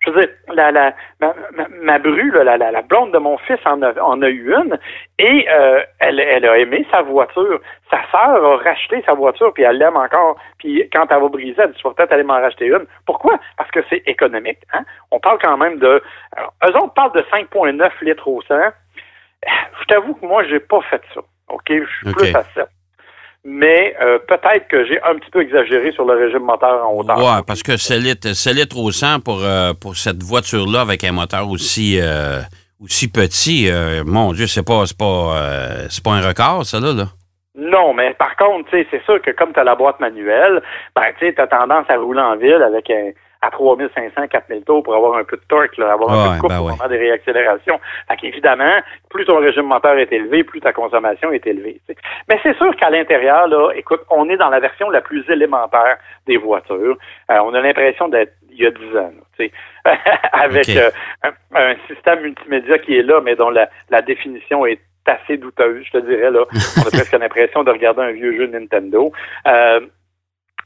Je 0.01 0.11
veux 0.11 0.21
dire, 0.21 0.31
la, 0.55 0.71
la, 0.71 0.95
ma, 1.21 1.35
ma, 1.53 1.69
ma 1.69 1.99
bru, 1.99 2.31
la, 2.31 2.57
la, 2.57 2.71
la 2.71 2.83
blonde 2.83 3.13
de 3.13 3.19
mon 3.19 3.37
fils 3.39 3.59
en 3.65 3.83
a, 3.83 3.93
en 4.01 4.23
a 4.23 4.29
eu 4.29 4.55
une 4.55 4.79
et 5.19 5.47
euh, 5.51 5.83
elle, 5.99 6.21
elle 6.21 6.47
a 6.47 6.57
aimé 6.57 6.87
sa 6.93 7.03
voiture. 7.03 7.61
Sa 7.91 8.01
sœur 8.11 8.45
a 8.45 8.57
racheté 8.59 9.03
sa 9.05 9.15
voiture 9.15 9.53
puis 9.53 9.65
elle 9.65 9.77
l'aime 9.79 9.97
encore. 9.97 10.37
Puis 10.59 10.89
quand 10.93 11.07
elle 11.11 11.21
va 11.21 11.29
briser, 11.29 11.61
elle 11.61 11.73
dit, 11.73 11.83
peut-être 11.83 12.13
aller 12.13 12.23
m'en 12.23 12.41
racheter 12.41 12.67
une. 12.67 12.87
Pourquoi? 13.07 13.41
Parce 13.57 13.71
que 13.73 13.81
c'est 13.91 14.03
économique. 14.07 14.61
Hein? 14.73 14.85
On 15.11 15.19
parle 15.19 15.39
quand 15.43 15.57
même 15.57 15.79
de... 15.79 16.01
Alors, 16.37 16.55
eux 16.65 16.77
autres 16.77 16.95
parlent 16.95 17.13
de 17.13 17.23
5,9 17.23 17.91
litres 18.03 18.29
au 18.29 18.41
100. 18.43 18.55
Je 19.45 19.85
t'avoue 19.89 20.15
que 20.15 20.25
moi, 20.25 20.45
j'ai 20.45 20.61
pas 20.61 20.81
fait 20.83 21.03
ça. 21.13 21.21
OK? 21.49 21.65
Je 21.71 21.85
suis 21.85 22.13
plus 22.13 22.35
à 22.37 22.45
7. 22.55 22.69
Mais 23.45 23.95
euh, 24.01 24.19
peut-être 24.19 24.69
que 24.69 24.85
j'ai 24.87 25.01
un 25.03 25.15
petit 25.15 25.31
peu 25.31 25.41
exagéré 25.43 25.93
sur 25.93 26.05
le 26.05 26.15
régime 26.15 26.43
moteur 26.43 26.87
en 26.87 26.95
hauteur. 26.95 27.19
Ouais, 27.19 27.43
parce 27.47 27.63
que 27.63 27.77
c'est 27.77 27.99
litre, 27.99 28.79
au 28.79 28.91
100 28.91 29.21
pour, 29.21 29.43
euh, 29.43 29.73
pour 29.75 29.97
cette 29.97 30.23
voiture-là 30.23 30.81
avec 30.81 31.05
un 31.05 31.13
moteur 31.13 31.49
aussi, 31.49 31.99
euh, 32.01 32.41
aussi 32.83 33.11
petit, 33.11 33.71
mon 34.05 34.33
Dieu, 34.33 34.47
c'est 34.47 34.67
pas, 34.67 34.87
c'est 34.87 34.99
pas, 34.99 35.35
pas 36.05 36.11
un 36.11 36.27
record, 36.27 36.67
ça, 36.67 36.81
là. 36.81 36.93
là. 36.93 37.05
Non, 37.55 37.93
mais 37.93 38.15
par 38.15 38.37
contre, 38.37 38.71
c'est 38.71 39.03
sûr 39.05 39.21
que 39.21 39.33
comme 39.33 39.53
tu 39.53 39.59
as 39.59 39.65
la 39.65 39.75
boîte 39.75 39.99
manuelle, 39.99 40.63
ben, 40.95 41.07
tu 41.19 41.35
as 41.37 41.47
tendance 41.47 41.87
à 41.89 41.97
rouler 41.97 42.21
en 42.21 42.37
ville 42.37 42.63
avec 42.63 42.89
un, 42.91 43.11
à 43.41 43.51
3500, 43.51 44.29
4000 44.29 44.65
tours 44.65 44.83
pour 44.83 44.95
avoir 44.95 45.17
un 45.17 45.25
peu 45.25 45.37
de 45.37 45.43
torque, 45.49 45.77
là, 45.77 45.93
avoir 45.93 46.11
un 46.13 46.31
peu 46.31 46.37
de 46.37 46.41
couple 46.41 46.55
ben 46.55 46.61
au 46.61 46.65
ouais. 46.67 46.73
moment 46.73 46.89
des 46.89 46.99
réaccélérations. 46.99 47.81
Fait 48.09 48.17
qu'évidemment, 48.17 48.79
plus 49.11 49.25
ton 49.25 49.39
régime 49.39 49.67
moteur 49.67 49.97
est 49.99 50.13
élevé, 50.13 50.45
plus 50.45 50.61
ta 50.61 50.73
consommation 50.73 51.31
est 51.33 51.47
élevée. 51.47 51.81
Mais 52.29 52.39
c'est 52.43 52.57
sûr 52.57 52.75
qu'à 52.77 52.91
l'intérieur, 52.91 53.47
là, 53.47 53.71
écoute, 53.75 54.01
on 54.11 54.29
est 54.29 54.37
dans 54.37 54.51
la 54.51 54.61
version 54.61 54.91
la 54.91 55.01
plus 55.01 55.25
élémentaire 55.31 55.99
des 56.27 56.37
voitures. 56.37 56.97
Euh, 57.31 57.39
on 57.45 57.55
a 57.55 57.61
l'impression 57.61 58.09
d'être 58.09 58.35
il 58.51 58.65
y 58.65 58.67
a 58.67 58.71
10 58.71 58.97
ans, 58.97 59.13
là, 59.15 59.23
tu 59.39 59.45
sais, 59.45 59.53
avec 60.33 60.69
euh, 60.71 60.91
un, 61.23 61.31
un 61.55 61.75
système 61.87 62.23
multimédia 62.23 62.79
qui 62.79 62.99
est 62.99 63.03
là, 63.03 63.21
mais 63.21 63.37
dont 63.37 63.51
la, 63.51 63.69
la 63.91 64.03
définition 64.03 64.67
est 64.67 64.81
assez 65.09 65.37
douteuse, 65.37 65.85
je 65.87 65.99
te 65.99 65.99
dirais, 65.99 66.31
là. 66.31 66.45
On 66.77 66.87
a 66.87 66.91
presque 66.93 67.13
l'impression 67.13 67.65
de 67.65 67.71
regarder 67.71 68.03
un 68.03 68.13
vieux 68.13 68.37
jeu 68.37 68.47
Nintendo. 68.47 69.13
Euh, 69.47 69.81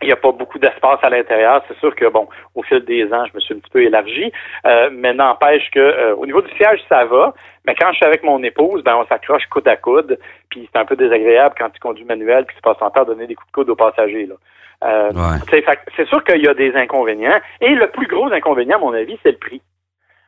il 0.03 0.07
n'y 0.07 0.13
a 0.13 0.17
pas 0.17 0.33
beaucoup 0.33 0.59
d'espace 0.59 0.99
à 1.03 1.11
l'intérieur. 1.11 1.63
C'est 1.69 1.79
sûr 1.79 1.95
que, 1.95 2.07
bon, 2.09 2.29
au 2.55 2.63
fil 2.63 2.85
des 2.85 3.05
ans, 3.13 3.25
je 3.27 3.35
me 3.35 3.41
suis 3.41 3.55
un 3.55 3.59
petit 3.59 3.71
peu 3.71 3.83
élargi, 3.83 4.33
euh, 4.67 4.91
mais 4.93 5.15
n'empêche 5.15 5.71
que 5.71 5.81
euh, 5.81 6.15
au 6.17 6.27
niveau 6.27 6.43
du 6.43 6.51
siège, 6.57 6.81
ça 6.89 7.05
va. 7.05 7.35
Mais 7.67 7.75
quand 7.75 7.91
je 7.93 7.97
suis 7.97 8.07
avec 8.07 8.23
mon 8.23 8.43
épouse, 8.43 8.83
ben 8.83 8.97
on 8.97 9.07
s'accroche 9.07 9.47
coude 9.47 9.69
à 9.69 9.77
coude, 9.77 10.19
puis 10.51 10.69
c'est 10.73 10.79
un 10.79 10.85
peu 10.85 10.97
désagréable 10.97 11.55
quand 11.57 11.71
tu 11.71 11.81
conduis 11.81 12.05
manuel, 12.05 12.45
puis 12.45 12.57
tu 12.57 12.63
passes 12.63 12.79
ton 12.79 12.91
temps 12.91 13.03
à 13.03 13.05
donner 13.05 13.27
des 13.27 13.35
coups 13.35 13.49
de 13.49 13.53
coude 13.53 13.71
aux 13.71 13.77
passagers. 13.77 14.27
Là. 14.27 14.35
Euh, 14.85 15.11
Ouais. 15.13 15.63
C'est 15.97 16.09
sûr 16.09 16.25
qu'il 16.25 16.43
y 16.43 16.49
a 16.49 16.55
des 16.55 16.75
inconvénients. 16.75 17.39
Et 17.61 17.75
le 17.75 17.87
plus 17.89 18.07
gros 18.09 18.33
inconvénient, 18.33 18.77
à 18.77 18.81
mon 18.81 18.93
avis, 18.93 19.19
c'est 19.23 19.31
le 19.31 19.39
prix. 19.39 19.63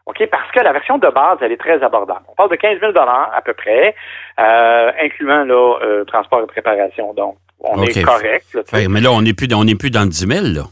OK? 0.07 0.27
Parce 0.31 0.51
que 0.53 0.61
la 0.61 0.73
version 0.73 0.99
de 0.99 1.09
base, 1.09 1.39
elle 1.41 1.53
est 1.53 1.61
très 1.61 1.83
abordable. 1.83 2.25
On 2.29 2.35
parle 2.35 2.51
de 2.51 2.57
15 2.57 2.79
000 2.81 2.93
à 2.97 3.41
peu 3.43 3.55
près, 3.55 3.95
euh, 4.39 4.93
incluant 5.01 5.45
là, 5.45 5.79
euh, 5.83 6.05
transport 6.05 6.43
et 6.43 6.47
préparation. 6.47 7.15
Donc, 7.15 7.37
on 7.73 7.83
est 7.83 8.03
correct. 8.03 8.47
Là, 8.55 8.63
mais 8.89 9.01
là, 9.01 9.11
on 9.13 9.23
n'est 9.23 9.35
plus, 9.35 9.49
on 9.55 9.65
n'est 9.65 9.75
plus 9.75 9.91
dans 9.91 10.03
le 10.03 10.09
10 10.09 10.27
000, 10.27 10.47
là. 10.55 10.63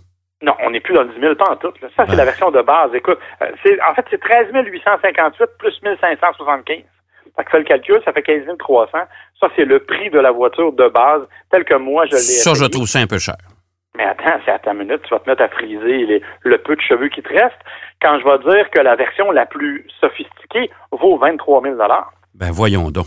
Non, 0.42 0.54
on 0.64 0.70
n'est 0.70 0.80
plus 0.80 0.94
dans 0.94 1.02
le 1.02 1.08
10 1.14 1.20
000 1.20 1.34
pas 1.36 1.50
en 1.52 1.56
tout. 1.56 1.72
là. 1.80 1.88
Ça, 1.96 2.04
c'est 2.04 2.10
Ouais. 2.12 2.16
la 2.16 2.24
version 2.24 2.50
de 2.50 2.60
base. 2.62 2.90
Écoute, 2.94 3.18
euh, 3.42 3.46
en 3.88 3.94
fait, 3.94 4.04
c'est 4.10 4.20
13 4.20 4.48
858 4.52 5.46
plus 5.58 5.80
1575. 5.82 6.78
Fait 7.36 7.44
que 7.44 7.56
le 7.56 7.64
calcul, 7.64 8.00
ça 8.04 8.12
fait 8.12 8.22
15 8.22 8.42
300. 8.58 8.90
Ça, 9.40 9.48
c'est 9.56 9.64
le 9.64 9.78
prix 9.84 10.10
de 10.10 10.18
la 10.18 10.30
voiture 10.32 10.72
de 10.72 10.88
base, 10.88 11.22
tel 11.50 11.64
que 11.64 11.74
moi, 11.74 12.04
je 12.06 12.12
l'ai 12.12 12.18
Ça, 12.18 12.54
je 12.54 12.64
trouve 12.66 12.86
ça 12.86 12.98
un 12.98 13.06
peu 13.06 13.18
cher. 13.18 13.36
Mais 13.96 14.04
attends, 14.04 14.38
c'est 14.44 14.50
à 14.50 14.58
ta 14.58 14.72
minute, 14.74 15.00
tu 15.02 15.10
vas 15.10 15.20
te 15.20 15.28
mettre 15.28 15.42
à 15.42 15.48
friser 15.48 16.06
les- 16.06 16.22
le 16.42 16.58
peu 16.58 16.74
de 16.76 16.80
cheveux 16.80 17.08
qui 17.08 17.22
te 17.22 17.28
reste 17.28 17.58
quand 18.00 18.18
je 18.18 18.24
vais 18.24 18.38
dire 18.54 18.70
que 18.70 18.80
la 18.80 18.96
version 18.96 19.30
la 19.30 19.44
plus 19.46 19.86
sophistiquée 20.00 20.70
vaut 20.92 21.18
23 21.18 21.62
000 21.62 21.76
Ben, 22.34 22.50
voyons 22.50 22.90
donc. 22.90 23.06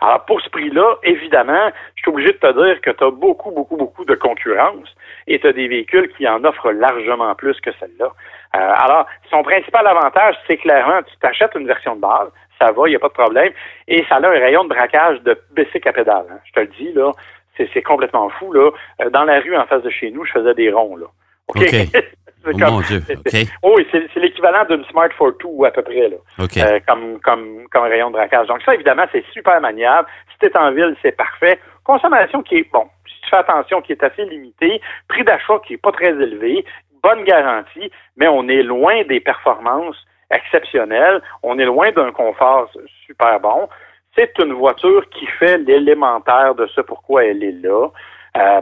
Alors, 0.00 0.24
pour 0.24 0.40
ce 0.40 0.48
prix-là, 0.50 0.96
évidemment, 1.02 1.70
je 1.96 2.02
suis 2.02 2.10
obligé 2.10 2.32
de 2.32 2.38
te 2.38 2.64
dire 2.64 2.80
que 2.80 2.90
tu 2.90 3.04
as 3.04 3.10
beaucoup, 3.10 3.50
beaucoup, 3.50 3.76
beaucoup 3.76 4.04
de 4.04 4.14
concurrence 4.14 4.88
et 5.26 5.38
tu 5.38 5.46
as 5.46 5.52
des 5.52 5.68
véhicules 5.68 6.08
qui 6.16 6.26
en 6.28 6.42
offrent 6.44 6.72
largement 6.72 7.34
plus 7.34 7.60
que 7.60 7.70
celle-là. 7.78 8.06
Euh, 8.06 8.58
alors, 8.58 9.06
son 9.30 9.42
principal 9.42 9.86
avantage, 9.86 10.36
c'est 10.46 10.56
clairement, 10.56 11.02
tu 11.02 11.16
t'achètes 11.18 11.54
une 11.54 11.66
version 11.66 11.96
de 11.96 12.00
base, 12.00 12.28
ça 12.60 12.72
va, 12.72 12.86
il 12.86 12.90
n'y 12.90 12.96
a 12.96 13.00
pas 13.00 13.08
de 13.08 13.12
problème, 13.12 13.52
et 13.88 14.04
ça 14.08 14.16
a 14.16 14.26
un 14.26 14.30
rayon 14.30 14.64
de 14.64 14.68
braquage 14.68 15.20
de 15.22 15.38
bicycle 15.52 15.88
à 15.88 15.92
pédale. 15.92 16.26
hein. 16.30 16.38
Je 16.44 16.52
te 16.52 16.60
le 16.60 16.66
dis, 16.66 16.92
là, 16.92 17.10
c'est 17.56 17.82
complètement 17.82 18.28
fou. 18.30 18.52
Là. 18.52 18.70
Euh, 19.00 19.10
dans 19.10 19.24
la 19.24 19.40
rue 19.40 19.56
en 19.56 19.66
face 19.66 19.82
de 19.82 19.90
chez 19.90 20.10
nous, 20.10 20.24
je 20.24 20.32
faisais 20.32 20.54
des 20.54 20.70
ronds. 20.70 20.96
Là. 20.96 21.06
OK. 21.48 21.60
Oh, 22.46 22.70
mon 22.70 22.80
Dieu. 22.80 23.02
Oh, 23.62 23.74
oui, 23.76 23.86
c'est 23.92 24.20
l'équivalent 24.20 24.64
d'une 24.68 24.84
Smart 24.86 25.08
Two 25.38 25.64
à 25.64 25.70
peu 25.70 25.82
près, 25.82 26.08
là. 26.08 26.16
OK. 26.38 26.56
Euh, 26.56 26.80
comme, 26.86 27.20
comme, 27.20 27.68
comme 27.70 27.82
rayon 27.84 28.08
de 28.08 28.14
braquage. 28.14 28.48
Donc 28.48 28.62
ça, 28.62 28.74
évidemment, 28.74 29.04
c'est 29.12 29.24
super 29.32 29.60
maniable. 29.60 30.08
Si 30.32 30.38
tu 30.38 30.46
es 30.46 30.56
en 30.56 30.72
ville, 30.72 30.96
c'est 31.02 31.16
parfait. 31.16 31.58
Consommation 31.84 32.42
qui 32.42 32.56
est, 32.56 32.72
bon, 32.72 32.86
si 33.06 33.20
tu 33.22 33.30
fais 33.30 33.36
attention, 33.36 33.80
qui 33.80 33.92
est 33.92 34.02
assez 34.02 34.24
limitée. 34.24 34.80
Prix 35.08 35.24
d'achat 35.24 35.60
qui 35.66 35.74
est 35.74 35.82
pas 35.82 35.92
très 35.92 36.10
élevé. 36.10 36.64
Bonne 37.02 37.24
garantie, 37.24 37.90
mais 38.16 38.28
on 38.28 38.48
est 38.48 38.62
loin 38.62 39.02
des 39.04 39.20
performances 39.20 39.96
exceptionnelles. 40.30 41.20
On 41.42 41.58
est 41.58 41.64
loin 41.64 41.90
d'un 41.92 42.12
confort 42.12 42.70
super 43.06 43.40
bon. 43.40 43.68
C'est 44.16 44.32
une 44.38 44.52
voiture 44.52 45.08
qui 45.10 45.26
fait 45.26 45.58
l'élémentaire 45.58 46.54
de 46.54 46.66
ce 46.66 46.80
pourquoi 46.80 47.24
elle 47.24 47.42
est 47.42 47.62
là. 47.62 47.88
Euh, 48.36 48.60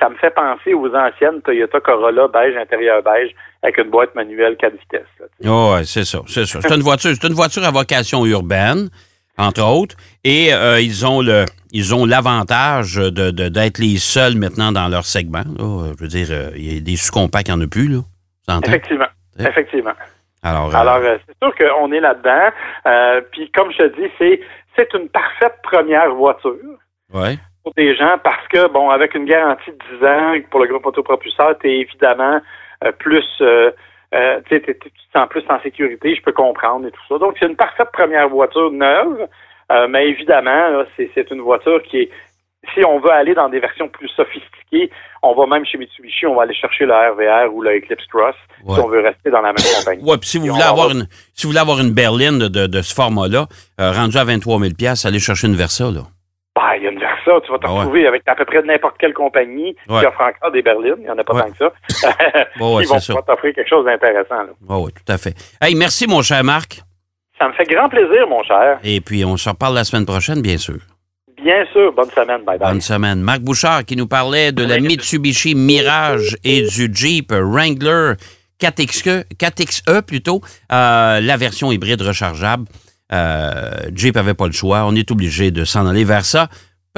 ça 0.00 0.08
me 0.08 0.16
fait 0.16 0.30
penser 0.30 0.74
aux 0.74 0.94
anciennes 0.94 1.40
Toyota 1.42 1.80
Corolla 1.80 2.28
beige, 2.28 2.56
intérieur 2.56 3.02
beige, 3.02 3.30
avec 3.62 3.78
une 3.78 3.90
boîte 3.90 4.14
manuelle 4.14 4.56
4 4.56 4.72
vitesses. 4.72 5.02
oh, 5.46 5.74
ouais, 5.74 5.84
c'est 5.84 6.04
ça, 6.04 6.20
c'est 6.26 6.46
ça. 6.46 6.60
C'est 6.60 6.74
une 6.74 6.82
voiture, 6.82 7.10
c'est 7.18 7.28
une 7.28 7.34
voiture 7.34 7.64
à 7.64 7.70
vocation 7.70 8.24
urbaine, 8.26 8.88
entre 9.36 9.62
autres, 9.62 9.96
et 10.24 10.52
euh, 10.52 10.80
ils 10.80 11.06
ont 11.06 11.22
le, 11.22 11.44
ils 11.72 11.94
ont 11.94 12.06
l'avantage 12.06 12.96
de, 12.96 13.30
d'être 13.30 13.78
les 13.78 13.98
seuls 13.98 14.36
maintenant 14.36 14.72
dans 14.72 14.88
leur 14.88 15.04
segment. 15.04 15.44
Je 15.58 16.02
veux 16.02 16.08
dire, 16.08 16.28
euh, 16.30 16.50
il 16.56 16.74
y 16.74 16.78
a 16.78 16.80
des 16.80 16.96
sous-compacts, 16.96 17.48
n'y 17.48 17.54
en 17.54 17.60
a 17.60 17.66
plus, 17.66 17.88
là. 17.88 18.00
Effectivement, 18.66 19.08
effectivement. 19.38 19.92
Alors, 20.42 20.74
euh, 20.74 20.78
Alors 20.78 21.00
c'est 21.02 21.36
sûr 21.42 21.54
qu'on 21.54 21.92
est 21.92 22.00
là-dedans. 22.00 23.22
Puis, 23.32 23.50
comme 23.52 23.70
je 23.72 23.78
te 23.78 24.00
dis, 24.00 24.10
c'est, 24.18 24.40
c'est 24.76 24.92
une 24.94 25.08
parfaite 25.08 25.54
première 25.62 26.14
voiture. 26.14 26.54
Ouais 27.12 27.36
des 27.76 27.94
gens 27.96 28.16
parce 28.22 28.46
que, 28.48 28.68
bon, 28.68 28.90
avec 28.90 29.14
une 29.14 29.24
garantie 29.24 29.70
de 29.70 29.98
10 29.98 30.04
ans 30.06 30.34
pour 30.50 30.60
le 30.60 30.66
groupe 30.66 30.86
autopropulseur, 30.86 31.58
tu 31.58 31.68
es 31.68 31.80
évidemment 31.80 32.40
euh, 32.84 32.92
plus, 32.92 33.26
euh, 33.40 33.70
euh, 34.14 34.40
tu 34.48 34.60
te 34.60 34.88
sens 35.12 35.28
plus 35.28 35.44
en 35.48 35.60
sécurité, 35.60 36.14
je 36.14 36.22
peux 36.22 36.32
comprendre 36.32 36.86
et 36.86 36.90
tout 36.90 37.00
ça. 37.08 37.18
Donc, 37.18 37.36
c'est 37.38 37.46
une 37.46 37.56
parfaite 37.56 37.88
première 37.92 38.28
voiture 38.28 38.70
neuve, 38.70 39.28
mais 39.90 40.08
évidemment, 40.08 40.82
c'est 40.96 41.30
une 41.30 41.42
voiture 41.42 41.82
qui 41.82 41.98
est, 41.98 42.10
si 42.74 42.82
on 42.84 43.00
veut 43.00 43.12
aller 43.12 43.34
dans 43.34 43.50
des 43.50 43.60
versions 43.60 43.88
plus 43.88 44.08
sophistiquées, 44.08 44.90
on 45.22 45.34
va 45.34 45.46
même 45.46 45.64
chez 45.66 45.76
Mitsubishi, 45.76 46.26
on 46.26 46.36
va 46.36 46.44
aller 46.44 46.54
chercher 46.54 46.86
le 46.86 46.94
RVR 46.94 47.54
ou 47.54 47.60
le 47.60 47.76
Eclipse 47.76 48.06
Cross 48.06 48.34
si 48.60 48.80
on 48.80 48.88
veut 48.88 49.00
rester 49.00 49.30
dans 49.30 49.42
la 49.42 49.48
même 49.48 49.56
compagnie. 49.78 50.02
Ouais, 50.02 50.16
puis 50.16 50.28
si 50.28 50.38
vous 50.38 50.46
voulez 50.46 50.62
avoir 50.62 50.90
une, 50.90 51.06
si 51.34 51.46
vous 51.46 51.50
voulez 51.50 51.60
avoir 51.60 51.80
une 51.80 51.92
berline 51.92 52.38
de, 52.38 52.66
de, 52.66 52.82
ce 52.82 52.94
format-là, 52.94 53.46
rendu 53.78 54.16
à 54.16 54.24
23 54.24 54.58
000 54.58 54.72
allez 55.04 55.18
chercher 55.18 55.48
une 55.48 55.56
Versa, 55.56 55.90
là. 55.90 56.02
Il 56.76 56.84
y 56.84 56.86
a 56.86 56.90
une 56.90 56.98
Tu 57.44 57.52
vas 57.52 57.58
te 57.58 57.66
ah 57.66 57.70
retrouver 57.70 58.06
avec 58.06 58.22
à 58.26 58.34
peu 58.34 58.44
près 58.44 58.62
n'importe 58.62 58.96
quelle 58.98 59.14
compagnie 59.14 59.74
qui 59.74 60.06
offre 60.06 60.20
encore 60.20 60.52
des 60.52 60.62
berlines. 60.62 60.96
Il 60.98 61.04
n'y 61.04 61.10
en 61.10 61.18
a 61.18 61.24
pas 61.24 61.40
tant 61.40 61.50
que 61.50 61.58
ça. 61.58 61.72
Ils 62.56 62.86
vont 62.86 63.22
t'offrir 63.22 63.54
quelque 63.54 63.68
chose 63.68 63.84
d'intéressant. 63.84 64.52
Oui, 64.68 64.92
tout 64.92 65.12
à 65.12 65.18
fait. 65.18 65.34
Hey, 65.60 65.74
merci, 65.74 66.06
mon 66.06 66.22
cher 66.22 66.42
Marc. 66.44 66.82
Ça 67.38 67.48
me 67.48 67.52
fait 67.52 67.64
grand 67.64 67.88
plaisir, 67.88 68.26
mon 68.28 68.42
cher. 68.42 68.78
Et 68.82 69.00
puis, 69.00 69.24
on 69.24 69.36
se 69.36 69.48
reparle 69.48 69.74
la 69.74 69.84
semaine 69.84 70.06
prochaine, 70.06 70.42
bien 70.42 70.58
sûr. 70.58 70.78
Bien 71.42 71.64
sûr. 71.72 71.92
Bonne 71.92 72.10
semaine. 72.10 72.42
Bye 72.44 72.58
bye. 72.58 72.72
Bonne 72.72 72.80
semaine. 72.80 73.20
Marc 73.20 73.40
Bouchard 73.40 73.84
qui 73.84 73.96
nous 73.96 74.08
parlait 74.08 74.50
de 74.50 74.64
la 74.64 74.80
Mitsubishi 74.80 75.54
Mirage 75.54 76.36
et 76.42 76.62
du 76.62 76.90
Jeep 76.92 77.32
Wrangler 77.32 78.14
4XE, 78.60 79.24
4XE 79.38 80.02
plutôt, 80.02 80.40
euh, 80.72 81.20
la 81.20 81.36
version 81.36 81.70
hybride 81.70 82.02
rechargeable. 82.02 82.64
Euh, 83.12 83.70
Jeep 83.94 84.16
n'avait 84.16 84.34
pas 84.34 84.46
le 84.46 84.52
choix. 84.52 84.84
On 84.84 84.94
est 84.94 85.10
obligé 85.10 85.50
de 85.50 85.64
s'en 85.64 85.86
aller 85.86 86.04
vers 86.04 86.24
ça. 86.24 86.48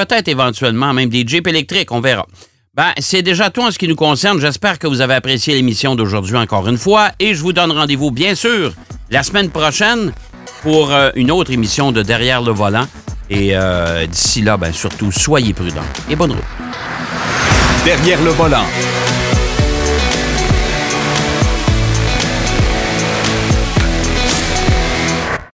Peut-être 0.01 0.29
éventuellement 0.29 0.95
même 0.95 1.11
des 1.11 1.27
Jeeps 1.27 1.47
électriques, 1.47 1.93
on 1.93 2.01
verra. 2.01 2.27
Ben, 2.75 2.93
c'est 2.99 3.21
déjà 3.21 3.51
tout 3.51 3.61
en 3.61 3.71
ce 3.71 3.79
qui 3.79 3.87
nous 3.87 3.97
concerne. 3.97 4.41
J'espère 4.41 4.79
que 4.79 4.87
vous 4.87 5.03
avez 5.03 5.13
apprécié 5.13 5.55
l'émission 5.55 5.95
d'aujourd'hui 5.95 6.37
encore 6.37 6.67
une 6.69 6.79
fois 6.79 7.11
et 7.19 7.35
je 7.35 7.43
vous 7.43 7.53
donne 7.53 7.71
rendez-vous, 7.71 8.11
bien 8.11 8.35
sûr, 8.35 8.73
la 9.11 9.23
semaine 9.23 9.51
prochaine 9.51 10.15
pour 10.63 10.91
euh, 10.91 11.11
une 11.17 11.31
autre 11.31 11.51
émission 11.51 11.93
de 11.93 12.01
Derrière 12.01 12.41
le 12.41 12.53
volant. 12.53 12.87
Et 13.29 13.51
euh, 13.53 14.07
d'ici 14.07 14.41
là, 14.41 14.57
ben, 14.57 14.73
surtout, 14.73 15.13
soyez 15.13 15.53
prudents 15.53 15.83
et 16.09 16.17
bonne 16.17 16.33
route. 16.33 16.41
Derrière 17.85 18.23
le 18.23 18.31
volant. 18.31 18.65